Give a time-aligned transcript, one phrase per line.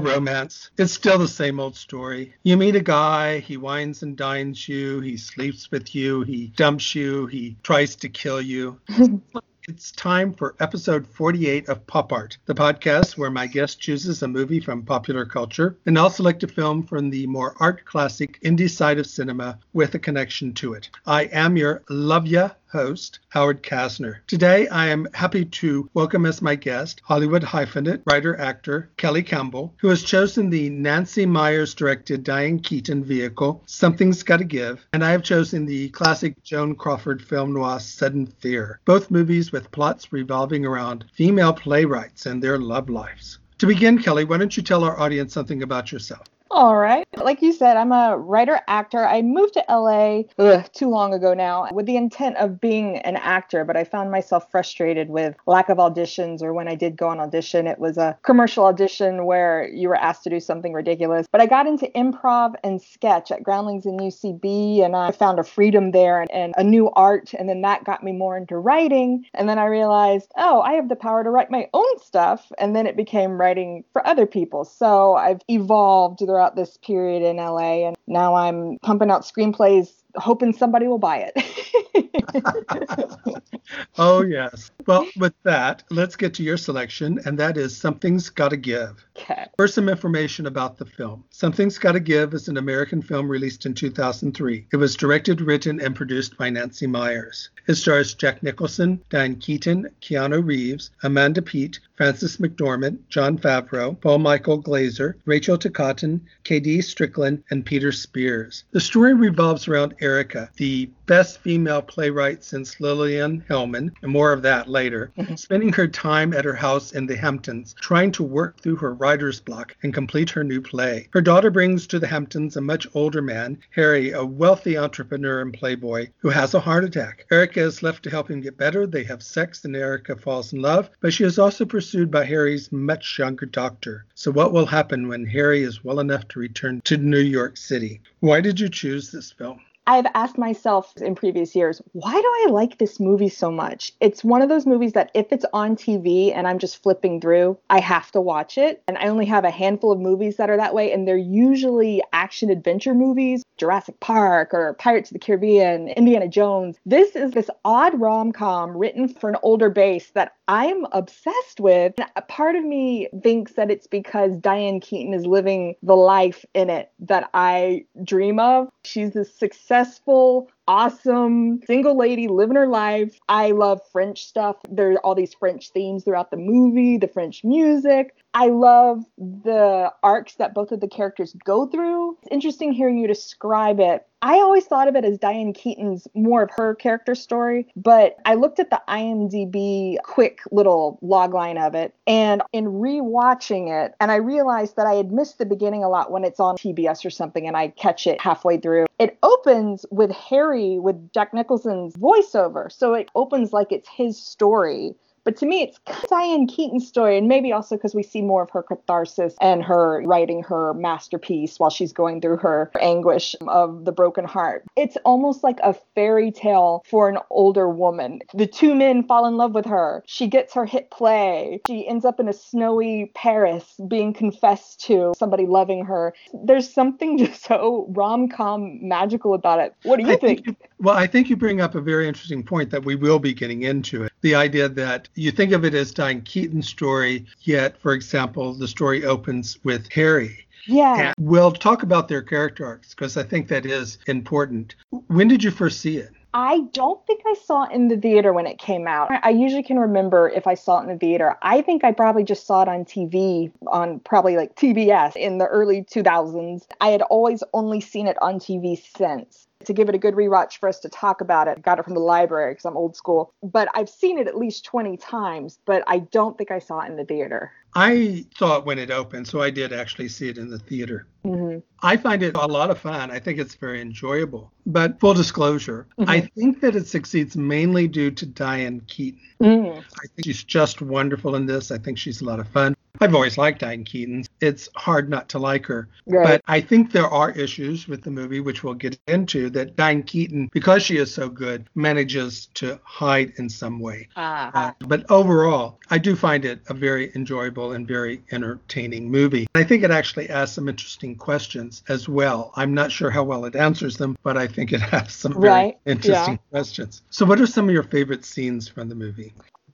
[0.00, 0.70] Romance.
[0.76, 2.34] It's still the same old story.
[2.42, 6.94] You meet a guy, he wines and dines you, he sleeps with you, he dumps
[6.94, 8.80] you, he tries to kill you.
[9.70, 14.26] It's time for episode 48 of Pop Art, the podcast where my guest chooses a
[14.26, 18.68] movie from popular culture and I'll select a film from the more art classic indie
[18.68, 20.90] side of cinema with a connection to it.
[21.06, 24.18] I am your love ya host, Howard Kasner.
[24.26, 29.74] Today, I am happy to welcome as my guest Hollywood hyphenate, writer actor Kelly Campbell,
[29.78, 35.10] who has chosen the Nancy Meyers directed Diane Keaton vehicle, Something's Gotta Give, and I
[35.10, 40.64] have chosen the classic Joan Crawford film noir Sudden Fear, both movies with plots revolving
[40.64, 43.38] around female playwrights and their love lives.
[43.58, 46.26] To begin, Kelly, why don't you tell our audience something about yourself?
[46.52, 47.06] All right.
[47.16, 49.06] Like you said, I'm a writer actor.
[49.06, 53.16] I moved to LA ugh, too long ago now with the intent of being an
[53.16, 57.08] actor, but I found myself frustrated with lack of auditions or when I did go
[57.08, 61.28] on audition, it was a commercial audition where you were asked to do something ridiculous.
[61.30, 65.44] But I got into improv and sketch at Groundlings in UCB and I found a
[65.44, 67.32] freedom there and, and a new art.
[67.38, 69.24] And then that got me more into writing.
[69.34, 72.50] And then I realized, oh, I have the power to write my own stuff.
[72.58, 74.64] And then it became writing for other people.
[74.64, 77.86] So I've evolved throughout throughout this period in LA.
[77.86, 83.42] And now I'm pumping out screenplays hoping somebody will buy it.
[83.98, 84.70] oh, yes.
[84.90, 89.06] Well, with that, let's get to your selection, and that is Something's Gotta Give.
[89.16, 89.46] Okay.
[89.56, 91.22] First, some information about the film.
[91.30, 94.66] Something's Gotta Give is an American film released in 2003.
[94.72, 97.50] It was directed, written, and produced by Nancy Meyers.
[97.68, 104.18] It stars Jack Nicholson, Diane Keaton, Keanu Reeves, Amanda Peet, Frances McDormand, Jon Favreau, Paul
[104.18, 108.64] Michael Glaser, Rachel Ticotin, KaDee Strickland, and Peter Spears.
[108.72, 114.42] The story revolves around Erica, the best female playwright since Lillian Hellman, and more of
[114.42, 115.34] that later, mm-hmm.
[115.34, 119.40] spending her time at her house in the Hamptons, trying to work through her writer's
[119.40, 121.08] block and complete her new play.
[121.12, 125.52] Her daughter brings to the Hamptons a much older man, Harry, a wealthy entrepreneur and
[125.52, 127.26] playboy, who has a heart attack.
[127.30, 128.86] Erica is left to help him get better.
[128.86, 132.72] They have sex, and Erica falls in love, but she is also pursued by Harry's
[132.72, 134.06] much younger doctor.
[134.14, 138.00] So, what will happen when Harry is well enough to return to New York City?
[138.20, 139.60] Why did you choose this film?
[139.90, 143.92] I've asked myself in previous years, why do I like this movie so much?
[143.98, 147.58] It's one of those movies that if it's on TV and I'm just flipping through,
[147.70, 148.84] I have to watch it.
[148.86, 150.92] And I only have a handful of movies that are that way.
[150.92, 156.76] And they're usually action adventure movies, Jurassic Park or Pirates of the Caribbean, Indiana Jones.
[156.86, 161.94] This is this odd rom com written for an older base that I'm obsessed with.
[161.98, 166.44] And a part of me thinks that it's because Diane Keaton is living the life
[166.54, 168.68] in it that I dream of.
[168.84, 173.18] She's this success successful, awesome single lady living her life.
[173.28, 174.56] I love French stuff.
[174.70, 178.14] There are all these French themes throughout the movie, the French music.
[178.32, 182.16] I love the arcs that both of the characters go through.
[182.22, 184.06] It's interesting hearing you describe it.
[184.22, 188.34] I always thought of it as Diane Keaton's more of her character story, but I
[188.34, 194.16] looked at the IMDb quick little logline of it and in rewatching it, and I
[194.16, 197.46] realized that I had missed the beginning a lot when it's on TBS or something
[197.46, 198.86] and I catch it halfway through.
[198.98, 202.70] It opens with Harry with Jack Nicholson's voiceover.
[202.70, 204.94] So it opens like it's his story
[205.24, 208.50] but to me, it's Diane Keaton's story, and maybe also because we see more of
[208.50, 213.92] her catharsis and her writing her masterpiece while she's going through her anguish of the
[213.92, 214.64] broken heart.
[214.76, 218.20] It's almost like a fairy tale for an older woman.
[218.34, 220.02] The two men fall in love with her.
[220.06, 221.60] She gets her hit play.
[221.66, 226.14] She ends up in a snowy Paris being confessed to somebody loving her.
[226.32, 229.74] There's something just so rom com magical about it.
[229.82, 230.44] What do you I think?
[230.44, 230.58] think?
[230.78, 233.62] Well, I think you bring up a very interesting point that we will be getting
[233.62, 234.12] into it.
[234.22, 238.68] The idea that you think of it as Diane Keaton's story, yet, for example, the
[238.68, 240.46] story opens with Harry.
[240.66, 241.14] Yeah.
[241.14, 244.74] And we'll talk about their character arcs because I think that is important.
[245.08, 246.10] When did you first see it?
[246.32, 249.10] I don't think I saw it in the theater when it came out.
[249.10, 251.36] I usually can remember if I saw it in the theater.
[251.42, 255.46] I think I probably just saw it on TV, on probably like TBS in the
[255.46, 256.66] early 2000s.
[256.80, 260.58] I had always only seen it on TV since to give it a good rewatch
[260.58, 261.62] for us to talk about it.
[261.62, 263.34] Got it from the library because I'm old school.
[263.42, 266.90] But I've seen it at least 20 times, but I don't think I saw it
[266.90, 267.52] in the theater.
[267.74, 271.06] I saw it when it opened, so I did actually see it in the theater.
[271.24, 271.58] Mm-hmm.
[271.82, 273.10] I find it a lot of fun.
[273.10, 274.50] I think it's very enjoyable.
[274.66, 276.10] But full disclosure, mm-hmm.
[276.10, 279.20] I think that it succeeds mainly due to Diane Keaton.
[279.40, 279.78] Mm.
[279.78, 281.70] I think she's just wonderful in this.
[281.70, 282.74] I think she's a lot of fun.
[283.00, 284.24] I've always liked Diane Keaton.
[284.40, 285.88] It's hard not to like her.
[286.06, 286.24] Right.
[286.26, 290.02] But I think there are issues with the movie, which we'll get into, that Diane
[290.02, 294.08] Keaton, because she is so good, manages to hide in some way.
[294.16, 299.46] Uh, Uh, but overall, I do find it a very enjoyable and very entertaining movie.
[299.54, 302.52] I think it actually asks some interesting questions as well.
[302.56, 305.50] I'm not sure how well it answers them, but I think it has some very
[305.50, 307.02] Right, interesting questions.
[307.10, 309.32] So, what are some of your favorite scenes from the movie?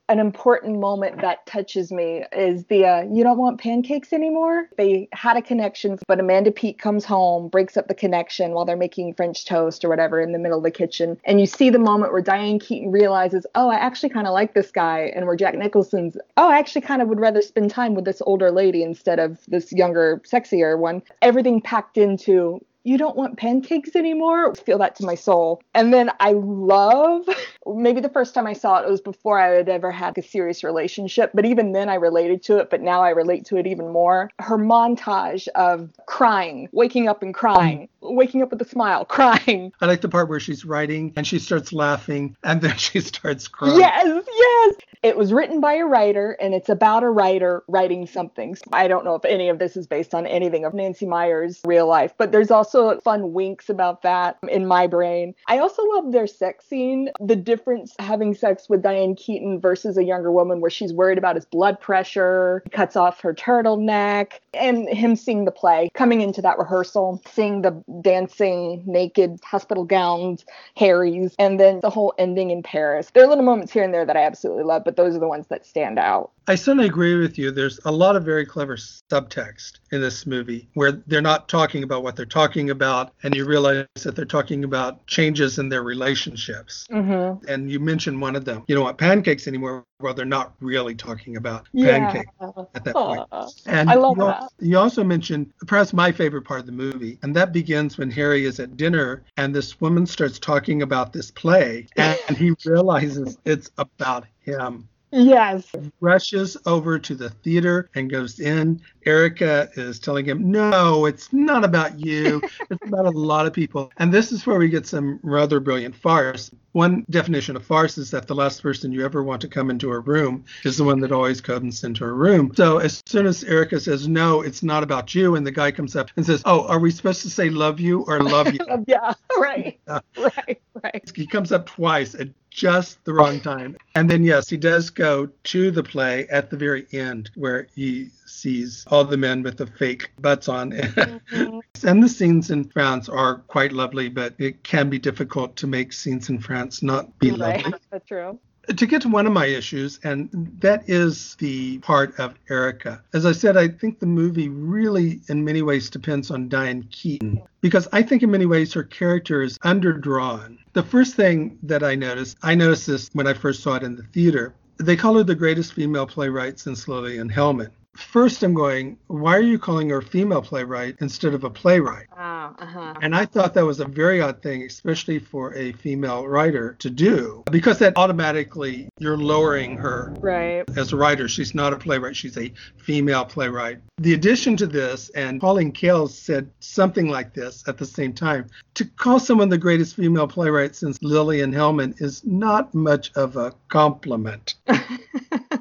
[0.09, 4.69] An important moment that touches me is the uh, you don't want pancakes anymore.
[4.77, 8.77] They had a connection, but Amanda Peet comes home, breaks up the connection while they're
[8.77, 11.19] making French toast or whatever in the middle of the kitchen.
[11.25, 14.53] And you see the moment where Diane Keaton realizes, oh, I actually kind of like
[14.53, 15.11] this guy.
[15.15, 18.21] And where Jack Nicholson's, oh, I actually kind of would rather spend time with this
[18.25, 21.01] older lady instead of this younger, sexier one.
[21.21, 24.55] Everything packed into you don't want pancakes anymore.
[24.55, 25.61] Feel that to my soul.
[25.73, 27.27] And then I love,
[27.65, 30.21] maybe the first time I saw it, it was before I had ever had a
[30.21, 33.67] serious relationship, but even then I related to it, but now I relate to it
[33.67, 34.31] even more.
[34.39, 39.73] Her montage of crying, waking up and crying, waking up with a smile, crying.
[39.81, 43.49] I like the part where she's writing and she starts laughing and then she starts
[43.49, 43.77] crying.
[43.77, 44.75] Yes, yes.
[45.03, 48.57] It was written by a writer and it's about a writer writing something.
[48.71, 51.87] I don't know if any of this is based on anything of Nancy Meyer's real
[51.87, 55.33] life, but there's also fun winks about that in my brain.
[55.47, 60.03] I also love their sex scene, the difference having sex with Diane Keaton versus a
[60.03, 65.15] younger woman where she's worried about his blood pressure, cuts off her turtleneck, and him
[65.15, 70.45] seeing the play, coming into that rehearsal, seeing the dancing naked hospital gowns,
[70.75, 73.11] Harry's, and then the whole ending in Paris.
[73.13, 75.27] There are little moments here and there that I absolutely love, but those are the
[75.27, 76.31] ones that stand out.
[76.49, 77.51] I certainly agree with you.
[77.51, 82.03] There's a lot of very clever subtext in this movie where they're not talking about
[82.03, 86.87] what they're talking about, and you realize that they're talking about changes in their relationships.
[86.91, 87.45] Mm-hmm.
[87.47, 88.63] And you mentioned one of them.
[88.67, 89.83] You don't want pancakes anymore.
[89.99, 92.11] Well, they're not really talking about Yeah.
[92.11, 92.31] pancakes
[92.75, 93.27] at that point.
[93.65, 94.49] And I love you, that.
[94.59, 98.45] you also mentioned perhaps my favorite part of the movie, and that begins when Harry
[98.45, 103.71] is at dinner and this woman starts talking about this play, and he realizes it's
[103.77, 104.87] about him.
[105.11, 105.71] Yes.
[106.01, 108.81] Rushes over to the theater and goes in.
[109.05, 112.41] Erica is telling him, No, it's not about you.
[112.69, 113.91] It's about a lot of people.
[113.97, 116.51] And this is where we get some rather brilliant farce.
[116.73, 119.89] One definition of farce is that the last person you ever want to come into
[119.91, 122.51] a room is the one that always comes into a room.
[122.55, 125.95] So as soon as Erica says, No, it's not about you, and the guy comes
[125.95, 128.59] up and says, Oh, are we supposed to say love you or love you?
[128.87, 129.13] yeah.
[129.37, 129.79] Right.
[129.87, 129.99] Yeah.
[130.17, 130.61] Right.
[130.83, 131.11] Right.
[131.15, 133.77] he comes up twice at just the wrong time.
[133.93, 138.09] And then, yes, he does go to the play at the very end where he
[138.25, 140.71] sees all the men with the fake butts on.
[140.71, 141.61] Mhm.
[141.83, 145.93] and the scenes in France are quite lovely, but it can be difficult to make
[145.93, 147.63] scenes in France not be Right.
[147.63, 147.73] lovely.
[147.91, 148.39] That's true.
[148.75, 150.29] To get to one of my issues, and
[150.59, 153.01] that is the part of Erica.
[153.13, 157.41] As I said, I think the movie really, in many ways, depends on Diane Keaton
[157.61, 160.57] because I think in many ways her character is underdrawn.
[160.73, 163.95] The first thing that I noticed, I noticed this when I first saw it in
[163.95, 164.53] the theater.
[164.77, 167.69] They call her the greatest female playwright since Lillian Hellman.
[167.97, 172.05] First, I'm going, why are you calling her a female playwright instead of a playwright?
[172.15, 172.93] Ah, uh-huh.
[173.01, 176.89] And I thought that was a very odd thing, especially for a female writer to
[176.91, 180.63] do, because that automatically you're lowering her Right.
[180.77, 181.27] as a writer.
[181.27, 183.79] She's not a playwright, she's a female playwright.
[183.97, 188.45] The addition to this, and Pauline Kael said something like this at the same time
[188.75, 193.53] to call someone the greatest female playwright since Lillian Hellman is not much of a
[193.69, 194.53] compliment.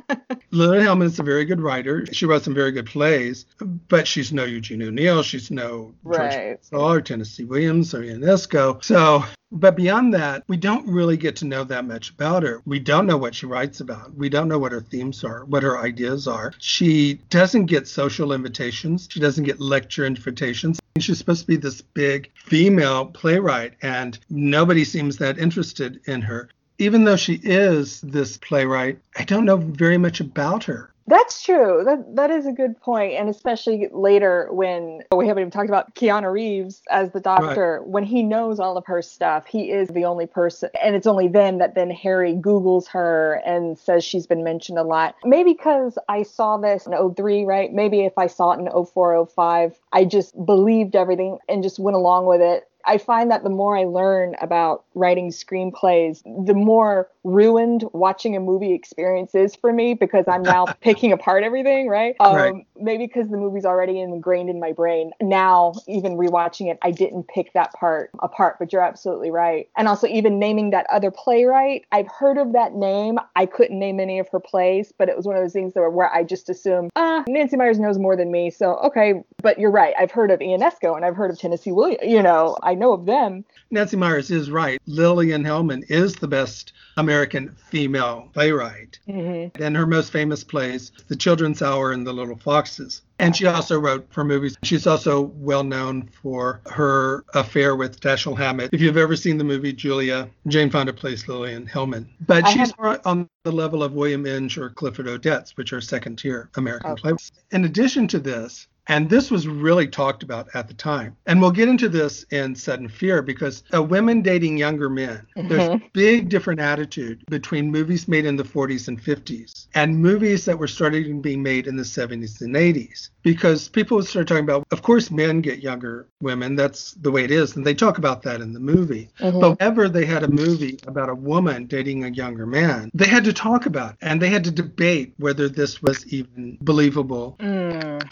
[0.50, 2.06] Lillian Hellman is a very good writer.
[2.12, 3.46] She wrote some very good plays,
[3.88, 5.22] but she's no Eugene O'Neill.
[5.22, 6.62] She's no George Right.
[6.62, 8.82] Purcell or Tennessee Williams or Ionesco.
[8.84, 12.62] So, but beyond that, we don't really get to know that much about her.
[12.64, 14.14] We don't know what she writes about.
[14.14, 16.52] We don't know what her themes are, what her ideas are.
[16.58, 19.08] She doesn't get social invitations.
[19.10, 20.80] She doesn't get lecture invitations.
[20.98, 26.48] She's supposed to be this big female playwright, and nobody seems that interested in her
[26.78, 30.90] even though she is this playwright, I don't know very much about her.
[31.08, 31.84] That's true.
[31.84, 35.94] That that is a good point, and especially later when we haven't even talked about
[35.94, 37.80] Keanu Reeves as the doctor.
[37.84, 41.28] When he knows all of her stuff, he is the only person, and it's only
[41.28, 45.14] then that then Harry Google's her and says she's been mentioned a lot.
[45.24, 47.72] Maybe because I saw this in 03, right?
[47.72, 51.96] Maybe if I saw it in 04, 05, I just believed everything and just went
[51.96, 52.68] along with it.
[52.86, 58.40] I find that the more I learn about writing screenplays, the more ruined watching a
[58.40, 62.14] movie experience is for me because I'm now picking apart everything, right?
[62.20, 62.66] Um, Right.
[62.78, 65.10] Maybe because the movie's already ingrained in my brain.
[65.22, 69.68] Now, even rewatching it, I didn't pick that part apart, but you're absolutely right.
[69.76, 73.18] And also, even naming that other playwright, I've heard of that name.
[73.34, 75.80] I couldn't name any of her plays, but it was one of those things that
[75.80, 78.50] were where I just assumed, ah, Nancy Meyers knows more than me.
[78.50, 79.94] So, okay, but you're right.
[79.98, 82.02] I've heard of Ionesco and I've heard of Tennessee Williams.
[82.04, 83.44] You know, I know of them.
[83.70, 84.78] Nancy Meyers is right.
[84.86, 88.98] Lillian Hellman is the best American female playwright.
[89.08, 89.62] Mm-hmm.
[89.62, 93.02] And her most famous plays, The Children's Hour and The Little Foxes.
[93.18, 94.58] And she also wrote for movies.
[94.62, 98.70] She's also well known for her affair with Dashiell Hammett.
[98.74, 102.08] If you've ever seen the movie Julia, Jane Fonda plays Lillian Hellman.
[102.26, 105.80] But I she's have- on the level of William Inge or Clifford Odets, which are
[105.80, 107.00] second tier American Okay.
[107.00, 107.32] playwrights.
[107.52, 111.16] In addition to this, and this was really talked about at the time.
[111.26, 115.68] And we'll get into this in Sudden Fear because uh, women dating younger men, there's
[115.68, 120.58] a big different attitude between movies made in the 40s and 50s and movies that
[120.58, 123.10] were starting being made in the 70s and 80s.
[123.22, 126.54] Because people would start talking about, of course, men get younger women.
[126.54, 127.56] That's the way it is.
[127.56, 129.10] And they talk about that in the movie.
[129.20, 129.40] Mhm.
[129.40, 133.24] But whenever they had a movie about a woman dating a younger man, they had
[133.24, 138.02] to talk about it and they had to debate whether this was even believable Mm.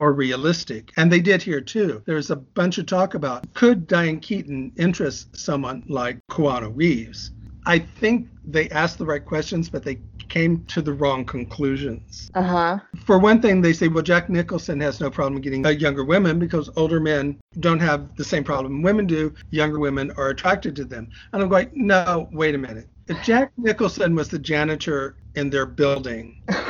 [0.00, 0.92] Or realistic.
[0.96, 2.02] And they did here too.
[2.06, 7.30] There's a bunch of talk about could Diane Keaton interest someone like Keanu Reeves?
[7.66, 12.30] I think they asked the right questions, but they came to the wrong conclusions.
[12.34, 12.78] Uh huh.
[13.04, 16.38] For one thing, they say, well, Jack Nicholson has no problem getting uh, younger women
[16.38, 19.34] because older men don't have the same problem women do.
[19.50, 21.08] Younger women are attracted to them.
[21.32, 22.88] And I'm going, no, wait a minute.
[23.08, 26.40] If Jack Nicholson was the janitor in their building,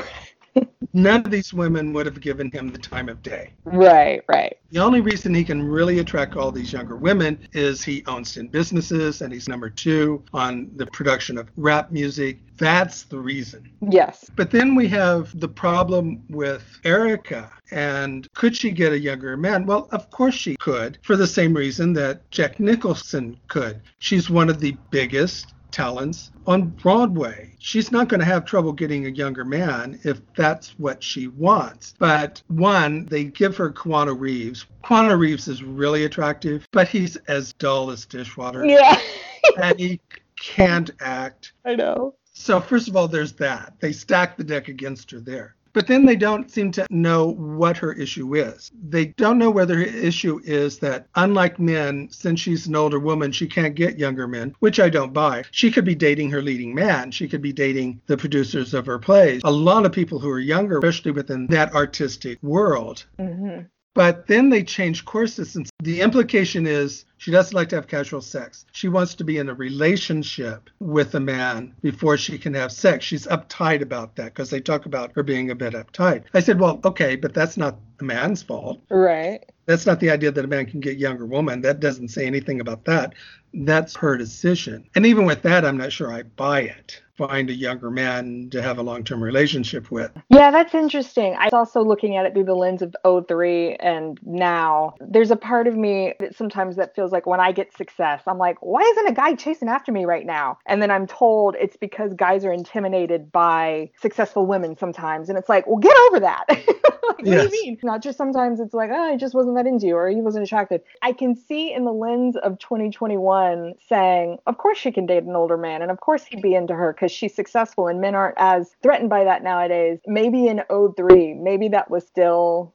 [0.92, 3.52] none of these women would have given him the time of day.
[3.64, 4.56] Right, right.
[4.70, 8.48] The only reason he can really attract all these younger women is he owns 10
[8.48, 12.38] businesses and he's number two on the production of rap music.
[12.56, 13.70] That's the reason.
[13.88, 14.30] Yes.
[14.36, 17.50] But then we have the problem with Erica.
[17.70, 19.64] And could she get a younger man?
[19.66, 23.80] Well, of course she could, for the same reason that Jack Nicholson could.
[23.98, 27.54] She's one of the biggest talents on Broadway.
[27.58, 31.94] She's not going to have trouble getting a younger man if that's what she wants.
[31.98, 34.66] But one, they give her Keanu Reeves.
[34.84, 39.00] Keanu Reeves is really attractive, but he's as dull as dishwater Yeah.
[39.62, 40.00] and he
[40.40, 41.52] can't act.
[41.64, 42.14] I know.
[42.32, 43.74] So, first of all, there's that.
[43.80, 45.56] They stack the deck against her there.
[45.72, 48.70] But then they don't seem to know what her issue is.
[48.88, 53.32] They don't know whether her issue is that, unlike men, since she's an older woman,
[53.32, 55.44] she can't get younger men, which I don't buy.
[55.50, 57.10] She could be dating her leading man.
[57.10, 59.42] She could be dating the producers of her plays.
[59.44, 63.04] A lot of people who are younger, especially within that artistic world.
[63.18, 63.60] hmm
[64.00, 68.22] But then they change courses, and the implication is she doesn't like to have casual
[68.22, 68.64] sex.
[68.72, 73.04] She wants to be in a relationship with a man before she can have sex.
[73.04, 76.22] She's uptight about that because they talk about her being a bit uptight.
[76.32, 78.80] I said, well, okay, but that's not a man's fault.
[78.88, 79.44] Right.
[79.66, 81.60] That's not the idea that a man can get younger woman.
[81.60, 83.12] That doesn't say anything about that.
[83.52, 84.88] That's her decision.
[84.94, 87.02] And even with that, I'm not sure I buy it.
[87.28, 90.10] Find a younger man to have a long term relationship with.
[90.30, 91.36] Yeah, that's interesting.
[91.38, 92.96] I was also looking at it through the lens of
[93.28, 94.94] 03 and now.
[95.00, 98.38] There's a part of me that sometimes that feels like when I get success, I'm
[98.38, 100.58] like, why isn't a guy chasing after me right now?
[100.64, 105.28] And then I'm told it's because guys are intimidated by successful women sometimes.
[105.28, 106.44] And it's like, well, get over that.
[106.48, 107.78] like, what do you mean?
[107.82, 110.44] Not just sometimes it's like, oh, I just wasn't that into you or he wasn't
[110.44, 110.82] attracted.
[111.02, 115.36] I can see in the lens of 2021 saying, of course she can date an
[115.36, 118.36] older man and of course he'd be into her because she's successful and men aren't
[118.38, 119.98] as threatened by that nowadays.
[120.06, 120.62] Maybe in
[120.96, 122.74] 03, maybe that was still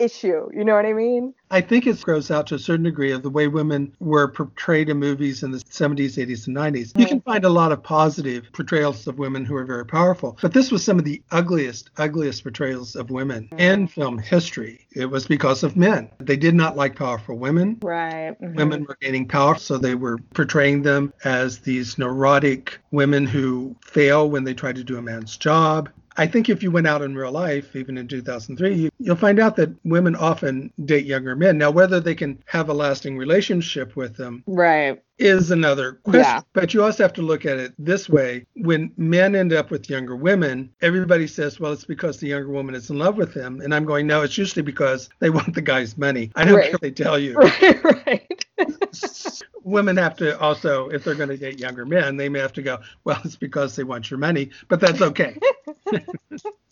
[0.00, 0.48] issue.
[0.52, 1.34] You know what I mean?
[1.50, 4.88] I think it grows out to a certain degree of the way women were portrayed
[4.88, 6.92] in movies in the 70s, 80s, and 90s.
[6.98, 10.52] You can find a lot of positive portrayals of women who are very powerful, but
[10.52, 14.86] this was some of the ugliest, ugliest portrayals of women in film history.
[14.92, 16.08] It was because of men.
[16.20, 17.78] They did not like powerful women.
[17.82, 18.40] Right.
[18.40, 18.56] Mhm.
[18.56, 24.30] Women were gaining power, so they were portraying them as these neurotic women who fail
[24.30, 25.88] when they try to do a man's job.
[26.20, 29.40] I think if you went out in real life, even in 2003, you, you'll find
[29.40, 31.56] out that women often date younger men.
[31.56, 35.02] Now, whether they can have a lasting relationship with them Right.
[35.20, 36.20] Is another question.
[36.22, 36.40] Yeah.
[36.54, 38.46] But you also have to look at it this way.
[38.56, 42.74] When men end up with younger women, everybody says, well, it's because the younger woman
[42.74, 43.60] is in love with him.
[43.60, 46.32] And I'm going, no, it's usually because they want the guy's money.
[46.34, 46.64] I don't Right.
[46.64, 47.34] care what they tell you.
[47.34, 47.84] Right.
[48.06, 48.44] right.
[49.62, 52.62] Women have to also, if they're going to date younger men, they may have to
[52.62, 55.38] go, well, it's because they want your money, but that's okay.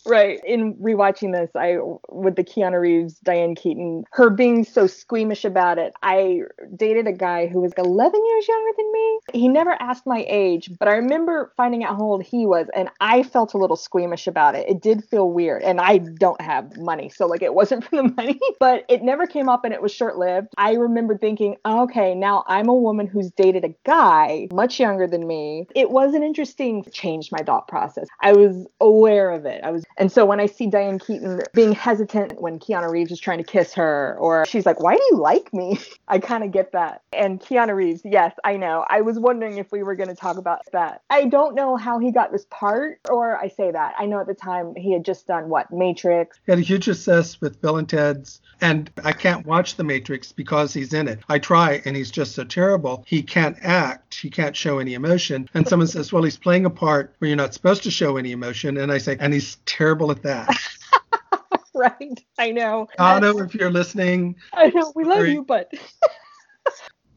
[0.05, 0.39] Right.
[0.45, 1.77] In rewatching this, I
[2.09, 5.93] with the Keanu Reeves, Diane Keaton, her being so squeamish about it.
[6.01, 6.41] I
[6.75, 9.19] dated a guy who was 11 years younger than me.
[9.33, 12.89] He never asked my age, but I remember finding out how old he was, and
[12.99, 14.69] I felt a little squeamish about it.
[14.69, 18.13] It did feel weird, and I don't have money, so like it wasn't for the
[18.15, 20.49] money, but it never came up, and it was short lived.
[20.57, 25.27] I remember thinking, okay, now I'm a woman who's dated a guy much younger than
[25.27, 25.67] me.
[25.75, 28.07] It was an interesting change my thought process.
[28.21, 29.63] I was aware of it.
[29.63, 33.19] I was and so when I see Diane Keaton being hesitant when Keanu Reeves is
[33.19, 35.79] trying to kiss her, or she's like, Why do you like me?
[36.07, 37.01] I kind of get that.
[37.13, 38.85] And Keanu Reeves, yes, I know.
[38.89, 41.01] I was wondering if we were going to talk about that.
[41.09, 43.95] I don't know how he got this part, or I say that.
[43.97, 45.71] I know at the time he had just done what?
[45.71, 46.39] Matrix.
[46.45, 48.41] He had a huge success with Bill and Ted's.
[48.61, 51.19] And I can't watch The Matrix because he's in it.
[51.29, 53.03] I try, and he's just so terrible.
[53.07, 55.49] He can't act, he can't show any emotion.
[55.53, 58.31] And someone says, Well, he's playing a part where you're not supposed to show any
[58.31, 58.77] emotion.
[58.77, 60.55] And I say, And he's terrible terrible at that.
[61.73, 62.19] right.
[62.37, 62.87] I know.
[62.97, 64.35] Otto, if you're listening.
[64.53, 64.91] I know.
[64.95, 65.71] We love you, but.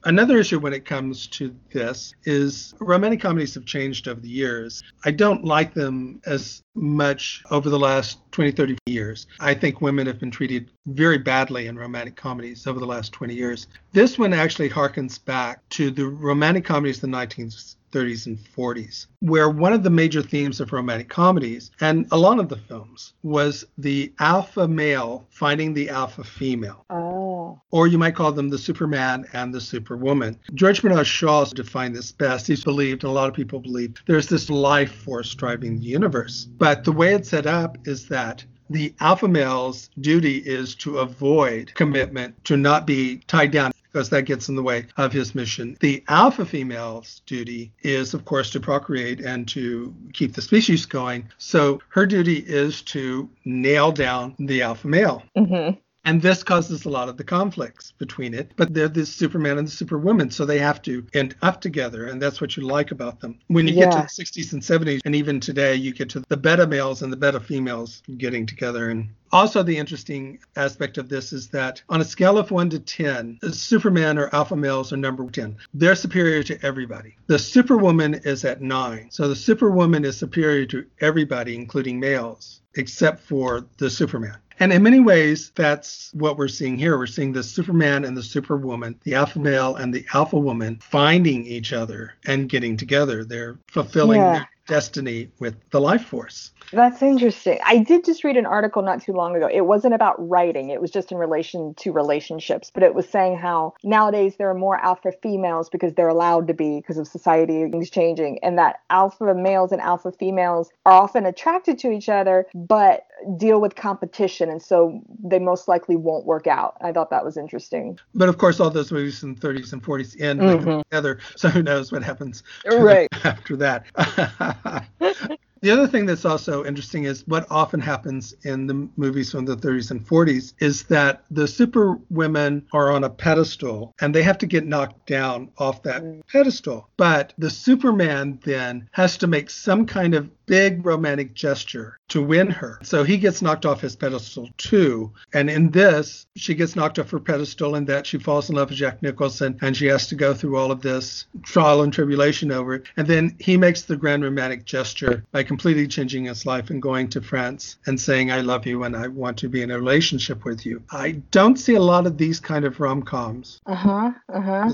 [0.05, 4.83] Another issue when it comes to this is romantic comedies have changed over the years.
[5.05, 9.29] I don't like them as much over the last 20, 30 years.
[9.39, 13.33] I think women have been treated very badly in romantic comedies over the last 20
[13.33, 13.69] years.
[13.93, 19.07] This one actually harkens back to the romantic comedies of the 19th 30s and 40s,
[19.21, 23.13] where one of the major themes of romantic comedies and a lot of the films
[23.23, 26.85] was the alpha male finding the alpha female.
[26.91, 27.61] Oh.
[27.71, 30.39] Or you might call them the Superman and the Superwoman.
[30.55, 32.47] George Bernard Shaw defined this best.
[32.47, 36.49] He's believed, and a lot of people believe, there's this life force driving the universe.
[36.59, 41.73] But the way it's set up is that the alpha male's duty is to avoid
[41.75, 45.77] commitment, to not be tied down because that gets in the way of his mission.
[45.81, 51.29] The alpha female's duty is, of course, to procreate and to keep the species going.
[51.39, 55.23] So her duty is to nail down the alpha male.
[55.37, 55.79] Mm-hmm.
[56.05, 58.53] And this causes a lot of the conflicts between it.
[58.57, 62.07] But they're the Superman and the Superwoman, so they have to end up together.
[62.07, 63.39] And that's what you like about them.
[63.47, 63.85] When you yeah.
[63.85, 67.03] get to the 60s and 70s, and even today, you get to the beta males
[67.03, 68.91] and the beta females getting together.
[68.91, 72.81] And also, the interesting aspect of this is that on a scale of 1 to
[72.81, 75.57] 10, Superman or alpha males are number 10.
[75.73, 77.17] They're superior to everybody.
[77.29, 79.09] The Superwoman is at 9.
[79.11, 84.37] So the Superwoman is superior to everybody, including males, except for the Superman.
[84.63, 86.97] And in many ways, that's what we're seeing here.
[86.97, 91.45] We're seeing the Superman and the Superwoman, the alpha male and the alpha woman finding
[91.45, 93.25] each other and getting together.
[93.25, 94.33] They're fulfilling yeah.
[94.35, 96.53] their destiny with the life force.
[96.73, 97.59] That's interesting.
[97.65, 99.49] I did just read an article not too long ago.
[99.53, 103.37] It wasn't about writing, it was just in relation to relationships, but it was saying
[103.37, 107.69] how nowadays there are more alpha females because they're allowed to be because of society
[107.71, 112.47] things changing, and that alpha males and alpha females are often attracted to each other,
[112.55, 116.77] but deal with competition, and so they most likely won't work out.
[116.81, 117.99] I thought that was interesting.
[118.15, 120.81] But of course, all those movies in the 30s and 40s end mm-hmm.
[120.81, 123.09] together, so who knows what happens right.
[123.25, 123.87] after that.
[125.63, 129.57] The other thing that's also interesting is what often happens in the movies from the
[129.57, 134.39] 30s and 40s is that the super women are on a pedestal and they have
[134.39, 136.21] to get knocked down off that mm.
[136.27, 136.89] pedestal.
[136.97, 142.51] But the Superman then has to make some kind of big romantic gesture to win
[142.51, 142.79] her.
[142.83, 145.11] So he gets knocked off his pedestal too.
[145.33, 148.69] And in this, she gets knocked off her pedestal in that she falls in love
[148.69, 152.53] with Jack Nicholson and she has to go through all of this trial and tribulation
[152.53, 152.87] over it.
[152.99, 157.09] And then he makes the grand romantic gesture by completely changing his life and going
[157.09, 160.45] to France and saying, I love you and I want to be in a relationship
[160.45, 160.83] with you.
[160.91, 163.63] I don't see a lot of these kind of rom coms.
[163.65, 164.11] Uh huh.
[164.29, 164.71] Uh huh.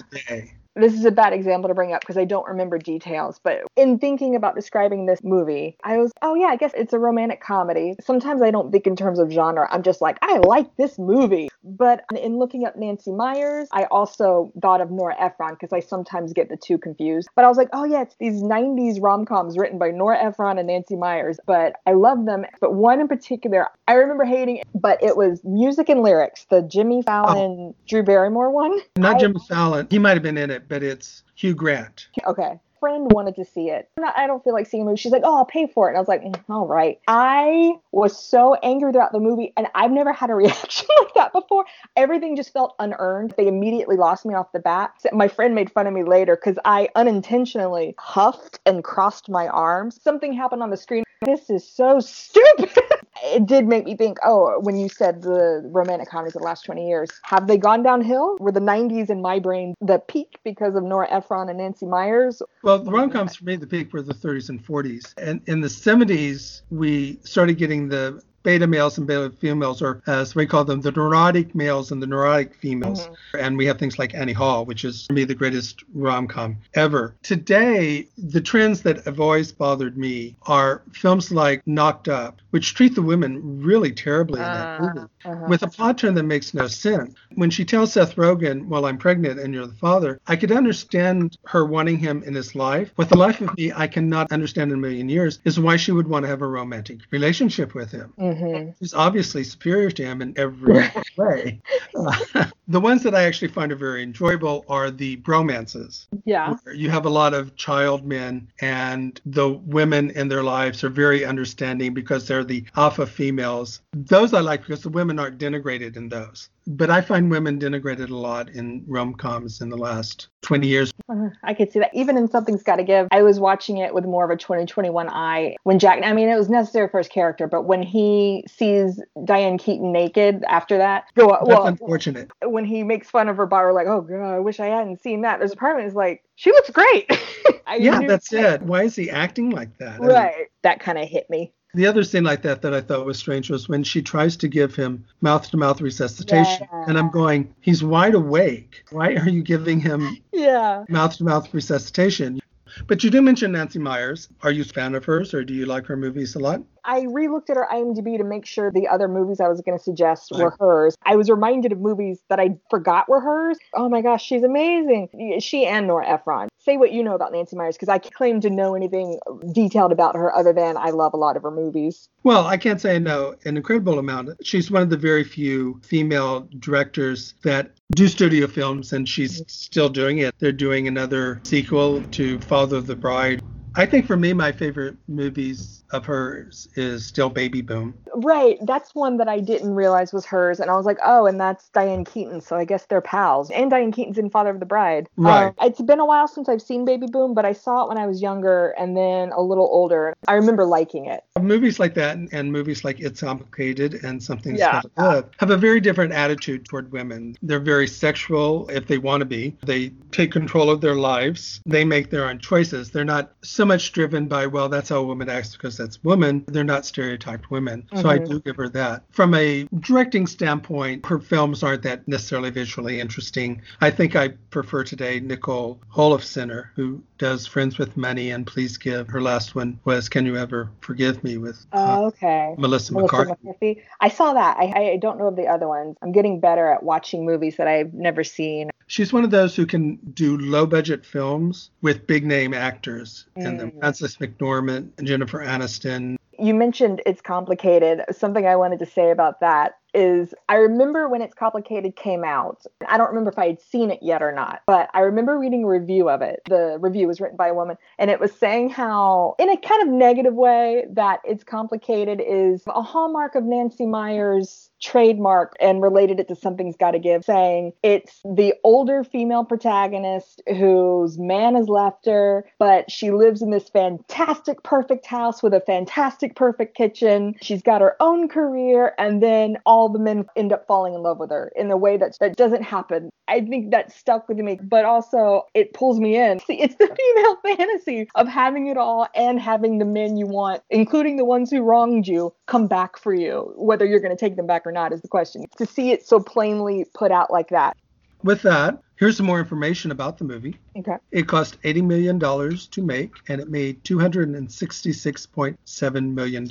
[0.79, 3.99] This is a bad example to bring up because I don't remember details, but in
[3.99, 7.97] thinking about describing this movie, I was, oh yeah, I guess it's a romantic comedy.
[8.01, 9.67] Sometimes I don't think in terms of genre.
[9.73, 11.49] I'm just like, I like this movie.
[11.65, 16.33] But in looking up Nancy Meyers, I also thought of Nora Ephron because I sometimes
[16.33, 17.29] get the two confused.
[17.35, 20.59] But I was like, oh yeah, it's these 90s rom coms written by Nora Ephron
[20.59, 21.41] and Nancy Meyers.
[21.45, 22.45] But I love them.
[22.61, 26.63] But one in particular, I remember hating, it, but it was music and lyrics, the
[26.63, 27.03] Jimmy oh.
[27.03, 27.77] Fallon, oh.
[27.89, 28.79] Drew Barrymore one.
[28.97, 29.89] Not I, Jimmy Fallon.
[29.91, 32.09] He might have been in it but it's Hugh Grant.
[32.27, 33.89] Okay friend wanted to see it.
[34.17, 34.97] I don't feel like seeing a movie.
[34.97, 35.91] She's like, oh, I'll pay for it.
[35.91, 36.99] And I was like, mm, all right.
[37.09, 41.33] I was so angry throughout the movie, and I've never had a reaction like that
[41.33, 41.65] before.
[41.97, 43.35] Everything just felt unearned.
[43.37, 44.93] They immediately lost me off the bat.
[45.13, 50.01] My friend made fun of me later because I unintentionally huffed and crossed my arms.
[50.03, 51.05] Something happened on the screen.
[51.23, 52.71] This is so stupid.
[53.25, 56.65] it did make me think, oh, when you said the romantic comedies of the last
[56.65, 58.37] 20 years, have they gone downhill?
[58.39, 62.43] Were the 90s in my brain the peak because of Nora Ephron and Nancy Meyers?
[62.63, 65.15] Well, the rom coms for me, the peak were the 30s and 40s.
[65.19, 70.35] And in the 70s, we started getting the beta males and beta females, or as
[70.35, 73.07] we call them, the neurotic males and the neurotic females.
[73.07, 73.39] Mm-hmm.
[73.41, 76.57] And we have things like Annie Hall, which is for me the greatest rom com
[76.73, 77.15] ever.
[77.23, 82.95] Today, the trends that have always bothered me are films like Knocked Up, which treat
[82.95, 85.47] the women really terribly in that uh, movie, uh-huh.
[85.47, 87.15] with a plot turn that makes no sense.
[87.35, 91.37] When she tells Seth Rogen, Well, I'm pregnant and you're the father, I could understand
[91.45, 92.93] her wanting him in his life.
[92.97, 95.93] What the life of me I cannot understand in a million years is why she
[95.93, 98.15] would want to have a romantic relationship with him.
[98.19, 98.38] Mm-hmm.
[98.39, 98.71] Mm-hmm.
[98.79, 101.61] He's obviously superior to him in every way.
[101.95, 106.07] Uh, the ones that I actually find are very enjoyable are the bromances.
[106.25, 106.55] Yeah.
[106.73, 111.25] You have a lot of child men, and the women in their lives are very
[111.25, 113.81] understanding because they're the alpha females.
[113.93, 118.11] Those I like because the women aren't denigrated in those but I find women denigrated
[118.11, 120.93] a lot in rom coms in the last 20 years.
[121.09, 121.91] Uh, I could see that.
[121.95, 125.57] Even in Something's Gotta Give, I was watching it with more of a 2021 eye
[125.65, 129.57] when Jack, I mean, it was necessary for his character, but when he sees Diane
[129.57, 132.31] Keaton naked after that, go, That's well, unfortunate.
[132.45, 135.23] When he makes fun of her bar, like, oh, God, I wish I hadn't seen
[135.23, 135.39] that.
[135.39, 137.11] There's a part of me is like, she looks great.
[137.79, 138.61] yeah, that's it.
[138.61, 140.01] Why is he acting like that?
[140.01, 140.35] Right.
[140.35, 141.55] I mean, that kind of hit me.
[141.75, 144.49] The other scene like that that I thought was strange was when she tries to
[144.49, 146.67] give him mouth to mouth resuscitation.
[146.73, 146.85] Yeah.
[146.89, 148.85] And I'm going, he's wide awake.
[148.91, 150.85] Why are you giving him yeah.
[150.89, 152.41] mouth to mouth resuscitation?
[152.87, 154.29] But you do mention Nancy Meyers.
[154.43, 156.63] Are you a fan of hers or do you like her movies a lot?
[156.85, 159.83] I re-looked at her IMDb to make sure the other movies I was going to
[159.83, 160.97] suggest were hers.
[161.05, 163.59] I was reminded of movies that I forgot were hers.
[163.75, 165.39] Oh my gosh, she's amazing.
[165.41, 166.49] She and Nora Ephron.
[166.69, 169.19] Say what you know about Nancy Meyers because I claim to know anything
[169.55, 172.11] detailed about her other than I love a lot of her movies.
[172.25, 174.45] Well, I can't say no an incredible amount.
[174.45, 179.89] She's one of the very few female directors that do studio films and she's still
[179.89, 180.35] doing it.
[180.41, 183.43] They're doing another sequel to Father of the Bride.
[183.75, 187.95] I think for me, my favorite movies of hers is still Baby Boom.
[188.15, 188.59] Right.
[188.63, 190.61] That's one that I didn't realize was hers.
[190.61, 192.41] And I was like, oh, and that's Diane Keaton.
[192.41, 193.51] So I guess they're pals.
[193.51, 195.09] And Diane Keaton's in Father of the Bride.
[195.17, 195.47] Right.
[195.47, 197.99] Um, it's been a while since I've seen Baby Boom, but I saw it when
[197.99, 200.15] I was younger and then a little older.
[200.27, 201.25] I remember liking it.
[201.41, 204.83] Movies like that and movies like It's Complicated and Something yeah.
[204.97, 207.37] Good have a very different attitude toward women.
[207.43, 209.57] They're very sexual if they want to be.
[209.65, 211.61] They take control of their lives.
[211.65, 212.91] They make their own choices.
[212.91, 216.45] They're not so much driven by, well, that's how a woman acts because that's women.
[216.47, 217.83] They're not stereotyped women.
[217.83, 218.01] Mm-hmm.
[218.03, 218.33] So I mm-hmm.
[218.33, 219.05] do give her that.
[219.11, 223.63] From a directing standpoint, her films aren't that necessarily visually interesting.
[223.81, 229.09] I think I prefer today Nicole Holofcener, who does Friends with Money and Please Give.
[229.09, 232.55] Her last one was Can You Ever Forgive Me with uh, oh, okay.
[232.57, 233.35] Melissa, Melissa McCarthy.
[233.43, 233.83] McCarthy.
[234.01, 234.57] I saw that.
[234.57, 235.97] I, I don't know of the other ones.
[236.03, 238.71] I'm getting better at watching movies that I've never seen.
[238.87, 243.27] She's one of those who can do low budget films with big name actors.
[243.37, 243.47] Mm.
[243.47, 246.17] And then Frances McDormand, and Jennifer Aniston.
[246.39, 248.03] You mentioned it's complicated.
[248.13, 252.65] Something I wanted to say about that is I remember when It's Complicated came out.
[252.87, 255.65] I don't remember if I had seen it yet or not, but I remember reading
[255.65, 256.41] a review of it.
[256.49, 259.83] The review was written by a woman, and it was saying how, in a kind
[259.83, 266.21] of negative way, that It's Complicated is a hallmark of Nancy Meyers' trademark and related
[266.21, 272.07] it to Something's Gotta Give, saying it's the older female protagonist whose man has left
[272.07, 277.35] her, but she lives in this fantastic, perfect house with a fantastic, perfect kitchen.
[277.41, 281.19] She's got her own career, and then all the men end up falling in love
[281.19, 283.11] with her in a way that that doesn't happen.
[283.29, 286.41] I think that stuck with me, but also it pulls me in.
[286.41, 290.63] See, it's the female fantasy of having it all and having the men you want,
[290.71, 294.37] including the ones who wronged you, come back for you, whether you're going to take
[294.37, 295.45] them back or not is the question.
[295.59, 297.77] To see it so plainly put out like that.
[298.25, 300.59] With that, Here's some more information about the movie.
[300.77, 300.97] Okay.
[301.13, 306.49] It cost $80 million to make, and it made $266.7 million.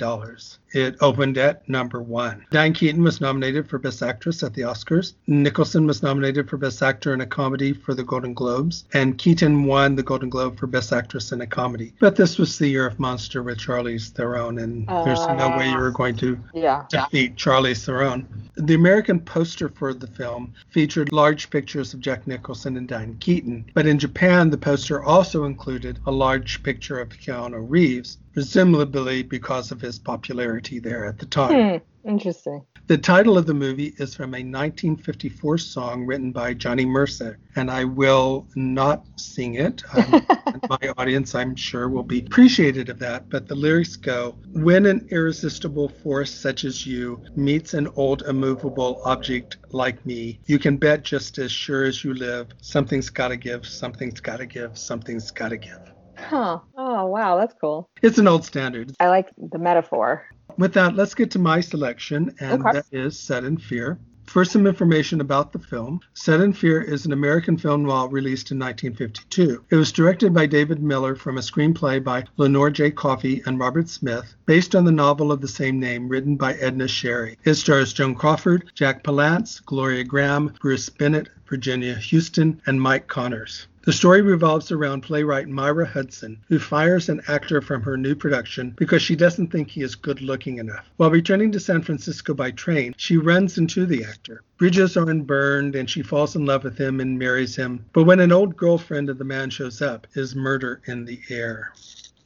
[0.72, 2.46] It opened at number one.
[2.50, 5.12] Diane Keaton was nominated for Best Actress at the Oscars.
[5.26, 9.64] Nicholson was nominated for Best Actor in a Comedy for the Golden Globes, and Keaton
[9.64, 11.92] won the Golden Globe for Best Actress in a Comedy.
[12.00, 15.68] But this was the year of Monster with Charlize Theron, and uh, there's no way
[15.68, 16.86] you were going to yeah.
[16.88, 18.26] defeat Charlize Theron.
[18.56, 23.16] The American poster for the film featured large pictures of Jack Nicholson Nicholson and Diane
[23.18, 23.64] Keaton.
[23.74, 29.72] But in Japan, the poster also included a large picture of Keanu Reeves, presumably because
[29.72, 31.80] of his popularity there at the time.
[31.80, 32.64] Hmm, interesting.
[32.86, 37.68] The title of the movie is from a 1954 song written by Johnny Mercer, and
[37.68, 39.82] I will not sing it.
[39.92, 40.24] Um,
[40.70, 43.28] my audience, I'm sure, will be appreciative of that.
[43.28, 49.02] But the lyrics go When an irresistible force such as you meets an old immovable
[49.04, 53.36] object like me, you can bet just as sure as you live, something's got to
[53.36, 55.92] give, something's got to give, something's got to give.
[56.18, 56.60] Huh.
[56.76, 57.36] Oh, wow.
[57.36, 57.88] That's cool.
[58.02, 58.94] It's an old standard.
[59.00, 60.26] I like the metaphor
[60.58, 62.72] with that, let's get to my selection, and okay.
[62.72, 63.98] that is Sudden Fear.
[64.24, 66.00] First, some information about the film.
[66.12, 69.64] Sudden Fear is an American film noir released in 1952.
[69.70, 72.90] It was directed by David Miller from a screenplay by Lenore J.
[72.90, 76.88] Coffee and Robert Smith, based on the novel of the same name written by Edna
[76.88, 77.38] Sherry.
[77.44, 83.68] It stars Joan Crawford, Jack Palance, Gloria Grahame, Bruce Bennett, Virginia Huston, and Mike Connors.
[83.82, 88.74] The story revolves around playwright Myra Hudson, who fires an actor from her new production
[88.76, 90.90] because she doesn't think he is good looking enough.
[90.96, 94.42] While returning to San Francisco by train, she runs into the actor.
[94.58, 97.84] Bridges are unburned and she falls in love with him and marries him.
[97.92, 101.72] But when an old girlfriend of the man shows up, is murder in the air.